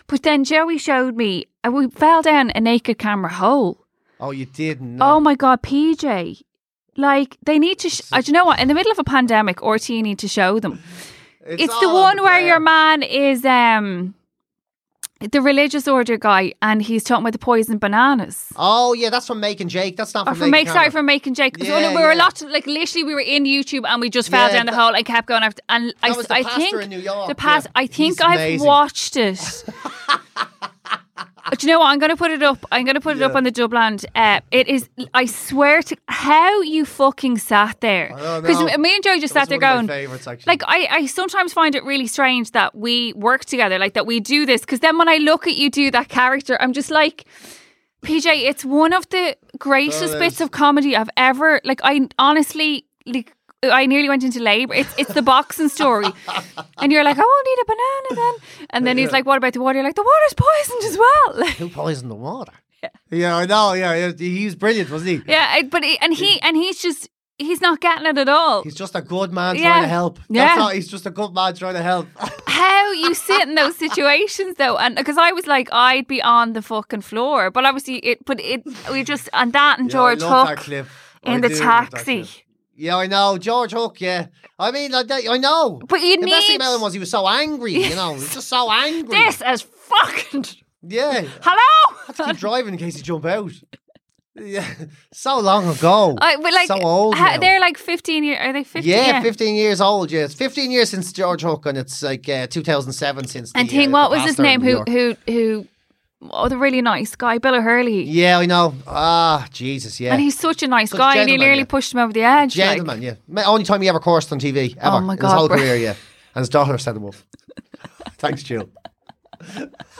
[0.08, 3.86] But then Joey showed me, and we fell down a naked camera hole.
[4.20, 5.01] Oh, you didn't.
[5.01, 6.41] Oh my god, PJ.
[6.95, 7.89] Like they need to.
[7.89, 8.60] Sh- uh, do you know what?
[8.60, 10.82] In the middle of a pandemic, RT need to show them.
[11.45, 14.16] It's, the all one where your man is um
[15.22, 18.47] the religious order guy, and he's talking about the poison bananas.
[18.57, 19.95] Oh yeah, that's from Making Jake.
[19.97, 22.16] That's not Or from, from make sorry from making Jake because Yeah, we were a
[22.16, 24.78] lot like literally we were in YouTube and we just fell Yeah, down the that-
[24.80, 27.28] hole and kept going after and I, was the I pastor think in New York,
[27.30, 27.68] the past.
[27.76, 28.68] I think I've amazing.
[28.68, 29.39] watched it.
[31.51, 31.91] Do you know what?
[31.91, 32.65] I'm going to put it up.
[32.71, 34.03] I'm going to put it up on the Dubland.
[34.15, 34.89] Uh, it is.
[35.13, 38.09] I swear to how you fucking sat there
[38.41, 39.85] because me and Joe just That sat there going.
[40.47, 44.19] Like I, I sometimes find it really strange that we work together, like that we
[44.19, 44.61] do this.
[44.61, 47.25] Because then when I look at you do that character, I'm just like,
[48.01, 51.61] PJ, it's one of the greatest Oh, bits of comedy I've ever.
[51.63, 53.34] Like I honestly, like
[53.72, 54.74] I nearly went into labour.
[54.74, 56.07] It's it's the boxing story,
[56.78, 58.68] and you're like, I won't eat a banana then.
[58.72, 59.78] And then he's like, What about the water?
[59.78, 61.47] You're like, the water's poisoned as well.
[61.57, 62.53] Who poisoned the water?
[63.09, 63.74] Yeah, I know.
[63.74, 65.32] Yeah, yeah, he was brilliant, wasn't he?
[65.32, 68.63] yeah, but he, and he and he's just he's not getting it at all.
[68.63, 69.63] He's just a good man Yeah.
[69.72, 70.20] trying to help.
[70.30, 70.55] Yeah.
[70.55, 72.07] Not, he's just a good man trying to help.
[72.47, 76.53] how you sit in those situations though and because i was like i'd be on
[76.53, 80.22] the fucking floor but obviously it but it we just and that and Yeah, george
[80.22, 80.86] hook in
[81.26, 82.26] I the taxi.
[82.76, 83.38] Yeah, I know.
[83.38, 84.28] George Hook, yeah.
[84.59, 85.82] I mean, that, I know.
[85.88, 88.09] But you the best thing need- about him was he was so angry, you know.
[88.15, 89.17] He was just so angry.
[89.17, 90.45] this is fucking
[90.88, 91.21] Yeah.
[91.41, 93.51] hello I Had to keep driving in case he jump out.
[94.36, 94.67] Yeah.
[95.13, 96.17] So long ago.
[96.19, 99.55] I, but like so old ha- they're like 15 years are they 15 yeah, 15
[99.55, 100.26] years old, yeah.
[100.26, 103.89] It's 15 years since George Hook, and it's like uh, 2007 since and the, think
[103.89, 105.67] uh, what the was his name who who who
[106.30, 108.74] oh the really nice guy bill O'Herlihy Yeah, I know.
[108.88, 110.11] Ah, Jesus, yeah.
[110.13, 111.66] and he's such a nice Such a guy and he nearly yeah.
[111.66, 112.78] pushed him over the edge like.
[112.78, 113.43] Gentleman, yeah.
[113.45, 114.97] Only time he ever coursed on TV, ever.
[114.97, 115.57] Oh my In his God, whole bro.
[115.57, 115.95] career, yeah.
[116.36, 117.16] And his daughter set him up.
[118.18, 118.70] Thanks, Jill.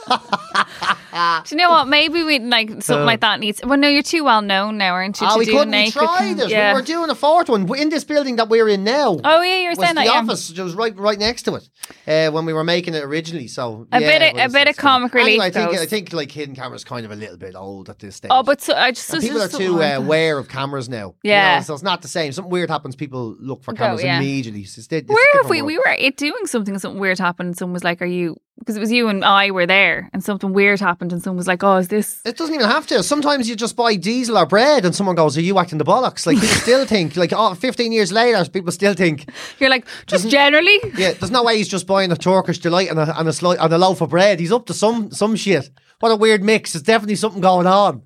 [0.08, 1.88] Do you know what?
[1.88, 3.60] Maybe we like something like that needs.
[3.64, 5.26] Well, no, you're too well known now, aren't you?
[5.28, 5.70] Oh, to we do couldn't.
[5.70, 6.48] We naked tried con- it.
[6.50, 6.72] Yeah.
[6.74, 9.18] We were doing a fourth one in this building that we're in now.
[9.24, 10.06] oh yeah, you're was saying the that.
[10.06, 10.12] yeah.
[10.20, 10.50] office.
[10.50, 11.68] It was right, right next to it
[12.06, 13.46] uh, when we were making it originally.
[13.48, 15.70] So A yeah, bit of- was- a bit of uh, comic relief, Anyway, I think.
[15.80, 18.30] I think like hidden cameras kind of a little bit old at this stage.
[18.32, 21.14] Oh, but so, I just so- people are too uh, aware of cameras now.
[21.22, 21.56] you Yeah.
[21.56, 22.32] know, so it's not the same.
[22.32, 24.18] Something weird happens, people look for Go, cameras yeah.
[24.18, 24.64] immediately.
[24.64, 25.62] So it's, it's Where have we?
[25.62, 25.66] world.
[25.68, 26.78] We were it doing something.
[26.78, 27.46] Something weird happened.
[27.48, 30.22] And someone was like, "Are you?" Because it was you and I were there, and
[30.22, 33.02] something weird happened, and someone was like, "Oh, is this?" It doesn't even have to.
[33.02, 36.26] Sometimes you just buy diesel or bread and someone goes, Are you acting the bollocks?
[36.26, 39.28] Like, people still think, like, oh, 15 years later, people still think,
[39.58, 40.78] You're like, just generally.
[40.96, 43.56] yeah, there's no way he's just buying a Turkish delight and a, and a, sli-
[43.60, 44.40] and a loaf of bread.
[44.40, 45.70] He's up to some some shit.
[46.00, 46.72] What a weird mix.
[46.72, 48.02] There's definitely something going on.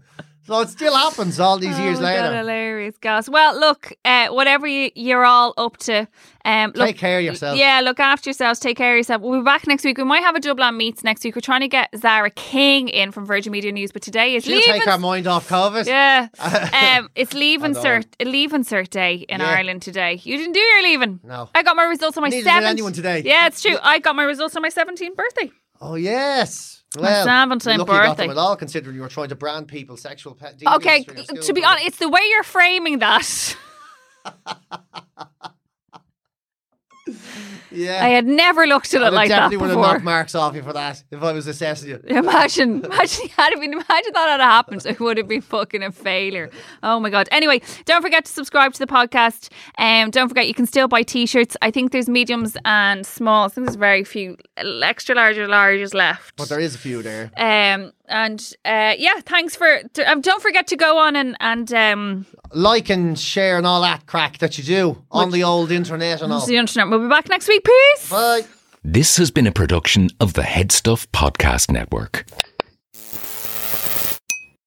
[0.46, 2.36] So it still happens all these years oh, my God, later.
[2.38, 3.28] hilarious, guys.
[3.28, 6.08] Well, look, uh, whatever you, you're all up to,
[6.44, 7.58] um, look, Take care of yourself.
[7.58, 8.58] Yeah, look after yourselves.
[8.58, 9.20] Take care of yourself.
[9.22, 9.98] We'll be back next week.
[9.98, 11.36] We might have a Dublin meets next week.
[11.36, 14.56] We're trying to get Zara King in from Virgin Media News, but today is She'll
[14.56, 14.80] leaving.
[14.80, 15.86] take our mind off COVID.
[15.86, 16.28] Yeah,
[16.98, 17.68] um, it's know.
[17.68, 19.50] insert leave insert day in Yeah.
[19.50, 20.20] Ireland today.
[20.22, 21.20] You didn't do your leaving.
[21.22, 21.50] No.
[21.54, 22.66] I got my results on my seventh.
[22.66, 23.22] anyone today.
[23.24, 23.76] Yeah, it's true.
[23.82, 25.52] I got my results on my seventeenth birthday.
[25.80, 26.79] Oh, yes.
[26.98, 28.22] Well, lucky you got birthday.
[28.24, 30.60] them at all, considering you were trying to brand people sexual pet.
[30.66, 33.56] Okay, to be honest, it's the way you're framing that.
[37.70, 38.04] yeah.
[38.04, 39.92] I had never looked at it I like that definitely would have before.
[39.92, 42.00] knocked marks off you for that if I was assessing you.
[42.06, 44.84] Imagine, imagine had it been, imagine that had happened.
[44.86, 46.50] It would have been fucking a failure.
[46.82, 47.28] Oh my god.
[47.30, 49.50] Anyway, don't forget to subscribe to the podcast.
[49.78, 51.56] Um, don't forget you can still buy t-shirts.
[51.62, 53.52] I think there's mediums and smalls.
[53.52, 56.36] I think there's very few extra large or larges left.
[56.36, 57.30] But there is a few there.
[57.36, 59.80] Um, and uh, yeah, thanks for.
[59.94, 63.80] t- um, don't forget to go on and and um, Like and share and all
[63.82, 66.40] that crack that you do on the old internet and all.
[66.40, 66.90] see you on the internet.
[66.90, 67.64] We'll be back next week.
[67.64, 68.10] Peace.
[68.10, 68.42] Bye.
[68.82, 72.24] This has been a production of the HeadStuff Podcast Network.